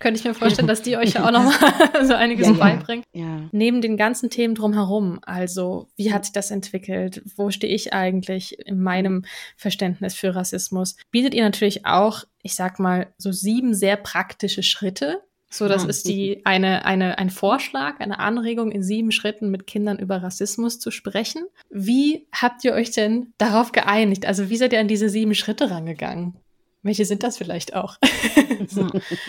Könnte 0.00 0.18
ich 0.18 0.24
mir 0.24 0.34
vorstellen, 0.34 0.66
dass 0.66 0.82
die 0.82 0.96
euch 0.96 1.14
ja 1.14 1.24
auch 1.24 1.30
noch 1.30 1.44
mal 1.60 2.04
so 2.04 2.14
einiges 2.14 2.48
ja, 2.48 2.54
beibringen. 2.54 3.04
Ja. 3.12 3.48
Neben 3.52 3.80
den 3.80 3.96
ganzen 3.96 4.30
Themen 4.30 4.56
drumherum, 4.56 5.20
also 5.22 5.86
wie 5.96 6.12
hat 6.12 6.24
sich 6.24 6.32
das 6.32 6.50
entwickelt? 6.50 7.22
Wo 7.36 7.50
stehe 7.50 7.72
ich 7.72 7.92
eigentlich 7.92 8.58
in 8.66 8.82
meinem 8.82 9.24
Verständnis 9.56 10.14
für 10.14 10.34
Rassismus? 10.34 10.96
Bietet 11.12 11.34
ihr 11.34 11.44
natürlich 11.44 11.86
auch, 11.86 12.24
ich 12.42 12.56
sag 12.56 12.80
mal, 12.80 13.14
so 13.16 13.30
sieben 13.30 13.74
sehr 13.74 13.96
praktische 13.96 14.64
Schritte. 14.64 15.22
So, 15.50 15.66
das 15.66 15.84
ist 15.84 16.06
die 16.08 16.44
eine, 16.44 16.84
eine, 16.84 17.16
ein 17.16 17.30
Vorschlag, 17.30 18.00
eine 18.00 18.18
Anregung, 18.18 18.70
in 18.70 18.82
sieben 18.82 19.12
Schritten 19.12 19.50
mit 19.50 19.66
Kindern 19.66 19.98
über 19.98 20.22
Rassismus 20.22 20.78
zu 20.78 20.90
sprechen. 20.90 21.46
Wie 21.70 22.26
habt 22.32 22.64
ihr 22.64 22.74
euch 22.74 22.90
denn 22.90 23.32
darauf 23.38 23.72
geeinigt? 23.72 24.26
Also, 24.26 24.50
wie 24.50 24.58
seid 24.58 24.74
ihr 24.74 24.80
an 24.80 24.88
diese 24.88 25.08
sieben 25.08 25.34
Schritte 25.34 25.70
rangegangen? 25.70 26.34
Welche 26.82 27.04
sind 27.04 27.22
das 27.22 27.36
vielleicht 27.36 27.74
auch? 27.74 27.96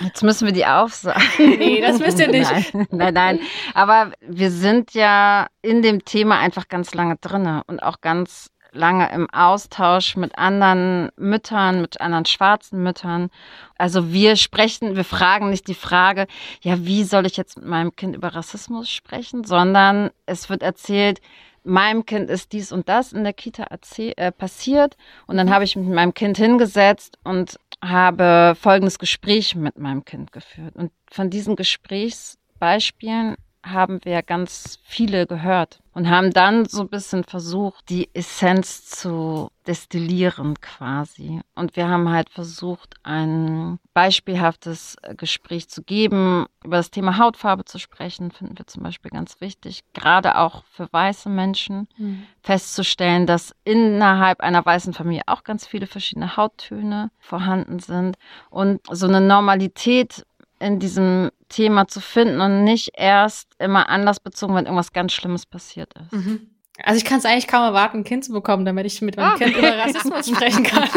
Jetzt 0.04 0.24
müssen 0.24 0.46
wir 0.46 0.54
die 0.54 0.66
aufsagen. 0.66 1.22
Nee, 1.38 1.82
das 1.82 2.00
müsst 2.00 2.20
ihr 2.20 2.28
nicht. 2.28 2.74
Nein, 2.74 2.88
nein, 2.92 3.14
nein. 3.14 3.40
Aber 3.74 4.12
wir 4.22 4.52
sind 4.52 4.94
ja 4.94 5.48
in 5.62 5.82
dem 5.82 6.06
Thema 6.06 6.40
einfach 6.40 6.68
ganz 6.68 6.94
lange 6.94 7.18
drin 7.18 7.62
und 7.66 7.82
auch 7.82 8.02
ganz 8.02 8.52
lange 8.72 9.12
im 9.12 9.30
Austausch 9.32 10.16
mit 10.16 10.38
anderen 10.38 11.10
Müttern, 11.18 11.82
mit 11.82 12.00
anderen 12.02 12.26
schwarzen 12.26 12.84
Müttern. 12.84 13.30
Also 13.78 14.12
wir 14.12 14.36
sprechen, 14.36 14.96
wir 14.96 15.04
fragen 15.04 15.50
nicht 15.50 15.68
die 15.68 15.74
Frage, 15.74 16.28
ja, 16.62 16.86
wie 16.86 17.04
soll 17.04 17.26
ich 17.26 17.38
jetzt 17.38 17.58
mit 17.58 17.66
meinem 17.66 17.96
Kind 17.96 18.16
über 18.16 18.36
Rassismus 18.36 18.90
sprechen, 18.90 19.44
sondern 19.44 20.12
es 20.26 20.50
wird 20.50 20.62
erzählt, 20.62 21.20
meinem 21.64 22.06
Kind 22.06 22.30
ist 22.30 22.54
dies 22.54 22.72
und 22.72 22.90
das 22.90 23.14
in 23.14 23.24
der 23.24 23.34
Kita 23.34 23.68
äh, 23.98 24.32
passiert. 24.32 24.98
Und 25.28 25.38
dann 25.38 25.50
habe 25.50 25.64
ich 25.64 25.76
mit 25.76 25.90
meinem 25.90 26.14
Kind 26.14 26.38
hingesetzt 26.38 27.18
und 27.24 27.60
habe 27.82 28.56
folgendes 28.60 29.00
Gespräch 29.00 29.56
mit 29.56 29.78
meinem 29.78 30.06
Kind 30.06 30.32
geführt. 30.32 30.76
Und 30.76 30.92
von 31.10 31.30
diesen 31.30 31.56
Gesprächsbeispielen 31.56 33.36
haben 33.64 34.00
wir 34.04 34.24
ganz 34.24 34.80
viele 34.84 35.28
gehört 35.28 35.82
und 35.94 36.10
haben 36.10 36.32
dann 36.32 36.66
so 36.66 36.82
ein 36.82 36.88
bisschen 36.88 37.26
versucht, 37.26 37.90
die 37.90 38.10
Essenz 38.14 38.86
zu 38.86 39.50
destillieren 39.68 40.60
quasi. 40.62 41.42
Und 41.56 41.76
wir 41.76 41.90
haben 41.90 42.10
halt 42.10 42.30
versucht, 42.30 42.96
ein 43.04 43.80
beispielhaftes 43.94 44.96
Gespräch 45.18 45.70
zu 45.70 45.84
geben, 45.84 46.46
über 46.64 46.78
das 46.78 46.90
Thema 46.90 47.18
Hautfarbe 47.18 47.66
zu 47.66 47.80
sprechen, 47.80 48.32
finden 48.32 48.58
wir 48.58 48.66
zum 48.66 48.84
Beispiel 48.84 49.12
ganz 49.12 49.42
wichtig, 49.42 49.82
gerade 49.94 50.38
auch 50.38 50.64
für 50.72 50.88
weiße 50.92 51.28
Menschen, 51.28 51.88
mhm. 51.98 52.24
festzustellen, 52.42 53.28
dass 53.28 53.54
innerhalb 53.66 54.40
einer 54.40 54.66
weißen 54.66 54.94
Familie 54.94 55.24
auch 55.28 55.44
ganz 55.44 55.68
viele 55.68 55.88
verschiedene 55.88 56.38
Hauttöne 56.38 57.12
vorhanden 57.20 57.80
sind 57.80 58.18
und 58.50 58.80
so 58.90 59.08
eine 59.08 59.22
Normalität 59.22 60.26
in 60.60 60.80
diesem 60.80 61.32
Thema 61.48 61.88
zu 61.88 62.02
finden 62.02 62.42
und 62.42 62.64
nicht 62.64 62.92
erst 62.94 63.54
immer 63.60 63.90
anders 63.90 64.20
bezogen, 64.20 64.56
wenn 64.56 64.66
irgendwas 64.66 64.94
ganz 64.94 65.14
Schlimmes 65.14 65.46
passiert 65.46 65.94
ist. 65.94 66.14
Mhm. 66.14 66.50
Also 66.84 66.98
ich 66.98 67.06
kann 67.06 67.20
es 67.20 67.26
eigentlich 67.26 67.48
kaum 67.48 67.64
erwarten, 67.64 68.00
ein 68.00 68.04
Kind 68.04 68.26
zu 68.26 68.32
bekommen, 68.32 68.66
damit 68.66 68.86
ich 68.86 69.02
mit 69.02 69.18
meinem 69.18 69.34
ah. 69.34 69.38
Kind 69.38 69.56
über 69.58 69.78
Rassismus 69.78 70.28
sprechen 70.36 70.64
kann. 70.64 70.90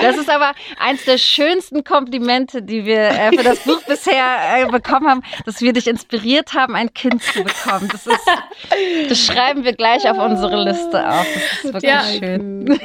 Das 0.00 0.16
ist 0.16 0.30
aber 0.30 0.52
eins 0.78 1.04
der 1.04 1.18
schönsten 1.18 1.84
Komplimente, 1.84 2.62
die 2.62 2.84
wir 2.84 3.08
äh, 3.08 3.36
für 3.36 3.42
das 3.42 3.60
Buch 3.60 3.82
bisher 3.86 4.24
äh, 4.56 4.66
bekommen 4.66 5.08
haben, 5.08 5.22
dass 5.46 5.60
wir 5.60 5.72
dich 5.72 5.86
inspiriert 5.86 6.54
haben, 6.54 6.74
ein 6.74 6.92
Kind 6.92 7.22
zu 7.22 7.42
bekommen. 7.44 7.88
Das, 7.90 8.06
ist, 8.06 8.28
das 9.08 9.18
schreiben 9.18 9.64
wir 9.64 9.72
gleich 9.72 10.08
auf 10.08 10.18
unsere 10.18 10.62
Liste 10.64 11.08
auf. 11.08 11.26
Das 11.26 11.64
ist 11.64 11.74
wirklich 11.74 11.90
ja. 11.90 12.02
schön. 12.02 12.78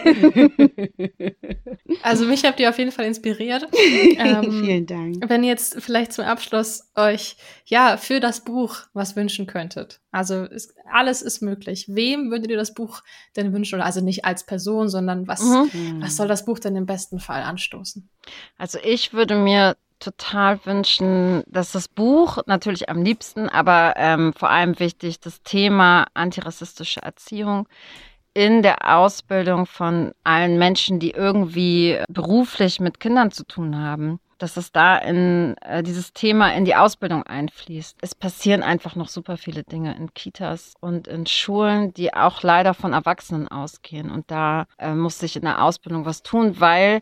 Also 2.03 2.25
mich 2.25 2.45
habt 2.45 2.59
ihr 2.59 2.69
auf 2.69 2.77
jeden 2.77 2.91
Fall 2.91 3.05
inspiriert. 3.05 3.67
Ähm, 4.19 4.63
Vielen 4.63 4.85
Dank. 4.85 5.29
Wenn 5.29 5.43
ihr 5.43 5.49
jetzt 5.49 5.81
vielleicht 5.81 6.13
zum 6.13 6.25
Abschluss 6.25 6.91
euch 6.95 7.37
ja 7.65 7.97
für 7.97 8.19
das 8.19 8.43
Buch 8.43 8.77
was 8.93 9.15
wünschen 9.15 9.47
könntet. 9.47 10.01
Also 10.11 10.43
ist, 10.43 10.73
alles 10.91 11.21
ist 11.21 11.41
möglich. 11.41 11.88
Wem 11.95 12.31
würdet 12.31 12.51
ihr 12.51 12.57
das 12.57 12.73
Buch 12.73 13.01
denn 13.35 13.53
wünschen? 13.53 13.75
Oder 13.75 13.85
also 13.85 14.01
nicht 14.01 14.25
als 14.25 14.45
Person, 14.45 14.89
sondern 14.89 15.27
was, 15.27 15.41
mhm. 15.43 16.01
was 16.01 16.15
soll 16.15 16.27
das 16.27 16.45
Buch 16.45 16.59
denn 16.59 16.75
im 16.75 16.85
besten 16.85 17.19
Fall 17.19 17.43
anstoßen? 17.43 18.09
Also 18.57 18.79
ich 18.83 19.13
würde 19.13 19.35
mir 19.35 19.75
total 19.99 20.65
wünschen, 20.65 21.43
dass 21.47 21.73
das 21.73 21.87
Buch 21.87 22.39
natürlich 22.45 22.89
am 22.89 23.03
liebsten, 23.03 23.49
aber 23.49 23.93
ähm, 23.97 24.33
vor 24.33 24.49
allem 24.49 24.79
wichtig, 24.79 25.19
das 25.19 25.41
Thema 25.43 26.07
antirassistische 26.13 27.01
Erziehung 27.01 27.67
in 28.33 28.61
der 28.61 28.95
Ausbildung 28.95 29.65
von 29.65 30.13
allen 30.23 30.57
Menschen, 30.57 30.99
die 30.99 31.11
irgendwie 31.11 31.99
beruflich 32.07 32.79
mit 32.79 32.99
Kindern 32.99 33.31
zu 33.31 33.43
tun 33.43 33.77
haben, 33.77 34.19
dass 34.39 34.57
es 34.57 34.71
da 34.71 34.97
in 34.97 35.55
äh, 35.61 35.83
dieses 35.83 36.13
Thema 36.13 36.53
in 36.53 36.65
die 36.65 36.75
Ausbildung 36.75 37.23
einfließt. 37.23 37.97
Es 38.01 38.15
passieren 38.15 38.63
einfach 38.63 38.95
noch 38.95 39.09
super 39.09 39.37
viele 39.37 39.63
Dinge 39.63 39.95
in 39.95 40.13
Kitas 40.13 40.73
und 40.79 41.07
in 41.07 41.25
Schulen, 41.25 41.93
die 41.93 42.13
auch 42.13 42.41
leider 42.41 42.73
von 42.73 42.93
Erwachsenen 42.93 43.47
ausgehen. 43.47 44.09
Und 44.09 44.31
da 44.31 44.65
äh, 44.77 44.93
muss 44.93 45.19
sich 45.19 45.35
in 45.35 45.43
der 45.43 45.63
Ausbildung 45.63 46.05
was 46.05 46.23
tun, 46.23 46.59
weil 46.59 47.01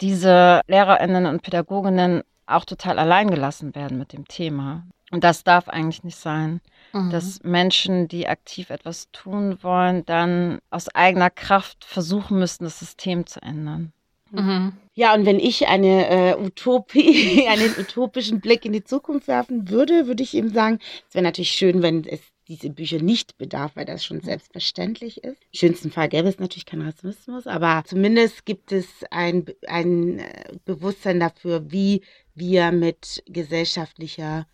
diese 0.00 0.62
Lehrerinnen 0.66 1.26
und 1.26 1.42
Pädagoginnen 1.42 2.22
auch 2.46 2.64
total 2.64 2.98
allein 2.98 3.30
gelassen 3.30 3.74
werden 3.74 3.98
mit 3.98 4.12
dem 4.12 4.26
Thema. 4.28 4.84
Und 5.10 5.24
das 5.24 5.44
darf 5.44 5.68
eigentlich 5.68 6.04
nicht 6.04 6.16
sein, 6.16 6.62
mhm. 6.92 7.10
dass 7.10 7.42
Menschen, 7.42 8.08
die 8.08 8.28
aktiv 8.28 8.70
etwas 8.70 9.10
tun 9.12 9.58
wollen, 9.62 10.06
dann 10.06 10.60
aus 10.70 10.88
eigener 10.88 11.28
Kraft 11.28 11.84
versuchen 11.84 12.38
müssen, 12.38 12.64
das 12.64 12.78
System 12.78 13.26
zu 13.26 13.42
ändern. 13.42 13.92
Mhm. 14.32 14.72
Ja, 14.94 15.14
und 15.14 15.24
wenn 15.24 15.38
ich 15.38 15.68
eine 15.68 16.08
äh, 16.08 16.36
Utopie, 16.36 17.46
einen 17.48 17.74
utopischen 17.78 18.40
Blick 18.40 18.64
in 18.64 18.72
die 18.72 18.84
Zukunft 18.84 19.28
werfen 19.28 19.68
würde, 19.68 20.06
würde 20.06 20.22
ich 20.22 20.34
eben 20.34 20.50
sagen, 20.50 20.78
es 21.08 21.14
wäre 21.14 21.24
natürlich 21.24 21.52
schön, 21.52 21.82
wenn 21.82 22.04
es 22.04 22.20
diese 22.48 22.70
Bücher 22.70 22.98
nicht 22.98 23.38
bedarf, 23.38 23.72
weil 23.76 23.84
das 23.84 24.04
schon 24.04 24.20
selbstverständlich 24.20 25.22
ist. 25.22 25.40
Im 25.52 25.58
schönsten 25.58 25.90
Fall 25.90 26.08
gäbe 26.08 26.28
es 26.28 26.38
natürlich 26.38 26.66
keinen 26.66 26.82
Rassismus, 26.82 27.46
aber 27.46 27.84
zumindest 27.86 28.44
gibt 28.44 28.72
es 28.72 28.86
ein, 29.10 29.46
ein 29.66 30.18
äh, 30.18 30.52
Bewusstsein 30.64 31.20
dafür, 31.20 31.70
wie 31.70 32.02
wir 32.34 32.72
mit 32.72 33.22
gesellschaftlicher 33.26 34.46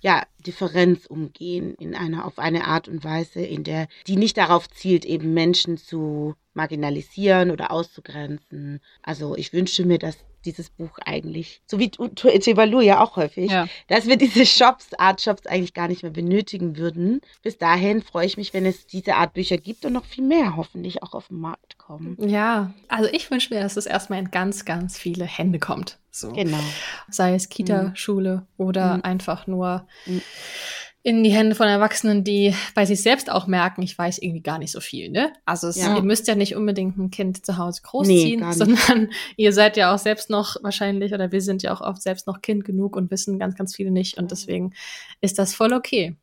ja, 0.00 0.22
Differenz 0.46 1.06
umgehen 1.06 1.74
in 1.78 1.94
einer, 1.94 2.24
auf 2.24 2.38
eine 2.38 2.66
Art 2.66 2.88
und 2.88 3.04
Weise, 3.04 3.40
in 3.40 3.64
der, 3.64 3.88
die 4.06 4.16
nicht 4.16 4.36
darauf 4.36 4.68
zielt, 4.70 5.04
eben 5.04 5.34
Menschen 5.34 5.76
zu 5.76 6.34
marginalisieren 6.54 7.50
oder 7.50 7.70
auszugrenzen. 7.70 8.80
Also 9.02 9.36
ich 9.36 9.52
wünsche 9.52 9.84
mir, 9.84 9.98
dass 9.98 10.16
dieses 10.46 10.70
Buch 10.70 10.98
eigentlich, 11.04 11.60
so 11.66 11.78
wie 11.78 11.90
Tuvalu 11.90 12.80
ja 12.80 13.00
auch 13.00 13.16
häufig, 13.16 13.50
ja. 13.50 13.66
dass 13.88 14.06
wir 14.06 14.16
diese 14.16 14.46
Shops, 14.46 14.94
Art 14.94 15.20
Shops 15.20 15.46
eigentlich 15.46 15.74
gar 15.74 15.88
nicht 15.88 16.02
mehr 16.02 16.12
benötigen 16.12 16.76
würden. 16.76 17.20
Bis 17.42 17.58
dahin 17.58 18.00
freue 18.00 18.26
ich 18.26 18.36
mich, 18.36 18.54
wenn 18.54 18.64
es 18.64 18.86
diese 18.86 19.16
Art 19.16 19.34
Bücher 19.34 19.58
gibt 19.58 19.84
und 19.84 19.92
noch 19.92 20.04
viel 20.04 20.24
mehr 20.24 20.56
hoffentlich 20.56 21.02
auch 21.02 21.12
auf 21.14 21.28
den 21.28 21.40
Markt 21.40 21.78
kommen. 21.78 22.16
Ja, 22.20 22.72
also 22.88 23.10
ich 23.12 23.30
wünsche 23.30 23.52
mir, 23.52 23.60
dass 23.60 23.76
es 23.76 23.86
erstmal 23.86 24.20
in 24.20 24.30
ganz, 24.30 24.64
ganz 24.64 24.96
viele 24.96 25.24
Hände 25.24 25.58
kommt. 25.58 25.98
So. 26.12 26.32
Genau. 26.32 26.60
Sei 27.10 27.34
es 27.34 27.50
Kita, 27.50 27.82
mhm. 27.82 27.96
Schule 27.96 28.46
oder 28.56 28.96
mhm. 28.96 29.02
einfach 29.02 29.46
nur 29.46 29.86
mhm 30.06 30.22
in 31.06 31.22
die 31.22 31.30
Hände 31.30 31.54
von 31.54 31.68
Erwachsenen, 31.68 32.24
die 32.24 32.52
bei 32.74 32.84
sich 32.84 33.00
selbst 33.00 33.30
auch 33.30 33.46
merken, 33.46 33.80
ich 33.80 33.96
weiß 33.96 34.18
irgendwie 34.18 34.42
gar 34.42 34.58
nicht 34.58 34.72
so 34.72 34.80
viel, 34.80 35.08
ne? 35.08 35.32
Also 35.44 35.68
es, 35.68 35.76
ja. 35.76 35.94
ihr 35.94 36.02
müsst 36.02 36.26
ja 36.26 36.34
nicht 36.34 36.56
unbedingt 36.56 36.98
ein 36.98 37.10
Kind 37.10 37.46
zu 37.46 37.58
Hause 37.58 37.82
großziehen, 37.84 38.40
nee, 38.40 38.52
sondern 38.52 39.10
ihr 39.36 39.52
seid 39.52 39.76
ja 39.76 39.94
auch 39.94 39.98
selbst 39.98 40.30
noch 40.30 40.56
wahrscheinlich 40.64 41.14
oder 41.14 41.30
wir 41.30 41.40
sind 41.42 41.62
ja 41.62 41.72
auch 41.72 41.80
oft 41.80 42.02
selbst 42.02 42.26
noch 42.26 42.42
Kind 42.42 42.64
genug 42.64 42.96
und 42.96 43.12
wissen 43.12 43.38
ganz, 43.38 43.54
ganz 43.54 43.76
viele 43.76 43.92
nicht 43.92 44.18
und 44.18 44.32
deswegen 44.32 44.74
ist 45.20 45.38
das 45.38 45.54
voll 45.54 45.72
okay. 45.72 46.16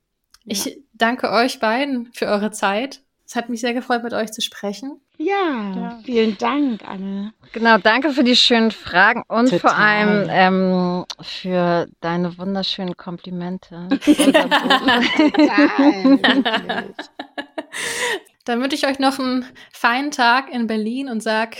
Ja. 0.43 0.51
Ich 0.51 0.77
danke 0.91 1.31
euch 1.31 1.61
beiden 1.61 2.09
für 2.11 2.25
eure 2.25 2.51
Zeit. 2.51 3.03
Es 3.33 3.35
hat 3.35 3.49
mich 3.49 3.61
sehr 3.61 3.73
gefreut, 3.73 4.03
mit 4.03 4.13
euch 4.13 4.31
zu 4.31 4.41
sprechen. 4.41 5.01
Ja, 5.17 5.73
ja. 5.75 5.99
vielen 6.05 6.37
Dank, 6.37 6.87
Anne. 6.87 7.33
Genau, 7.51 7.79
danke 7.79 8.11
für 8.11 8.23
die 8.23 8.35
schönen 8.35 8.69
Fragen 8.69 9.23
und 9.27 9.49
Total. 9.49 9.59
vor 9.59 9.75
allem 9.75 10.27
ähm, 10.29 11.05
für 11.19 11.87
deine 11.99 12.37
wunderschönen 12.37 12.95
Komplimente. 12.95 13.87
Total. 14.05 14.53
Dann 18.45 18.61
wünsche 18.61 18.75
ich 18.75 18.85
euch 18.85 18.99
noch 18.99 19.17
einen 19.17 19.47
feinen 19.71 20.11
Tag 20.11 20.53
in 20.53 20.67
Berlin 20.67 21.09
und 21.09 21.23
sag 21.23 21.57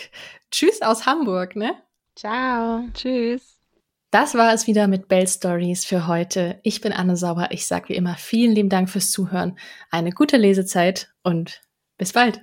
Tschüss 0.51 0.83
aus 0.83 1.07
Hamburg, 1.07 1.55
ne? 1.55 1.73
Ciao. 2.15 2.83
Tschüss. 2.93 3.53
Das 4.11 4.35
war 4.35 4.53
es 4.53 4.67
wieder 4.67 4.87
mit 4.87 5.07
Bell 5.07 5.27
Stories 5.27 5.85
für 5.85 6.05
heute. 6.05 6.59
Ich 6.61 6.81
bin 6.81 6.93
Anne 6.93 7.17
Sauber. 7.17 7.47
Ich 7.49 7.65
sage 7.65 7.89
wie 7.89 7.95
immer 7.95 8.13
vielen 8.13 8.53
lieben 8.53 8.69
Dank 8.69 8.91
fürs 8.91 9.09
Zuhören. 9.09 9.57
Eine 9.89 10.11
gute 10.11 10.37
Lesezeit 10.37 11.11
und 11.23 11.62
bis 11.97 12.13
bald. 12.13 12.41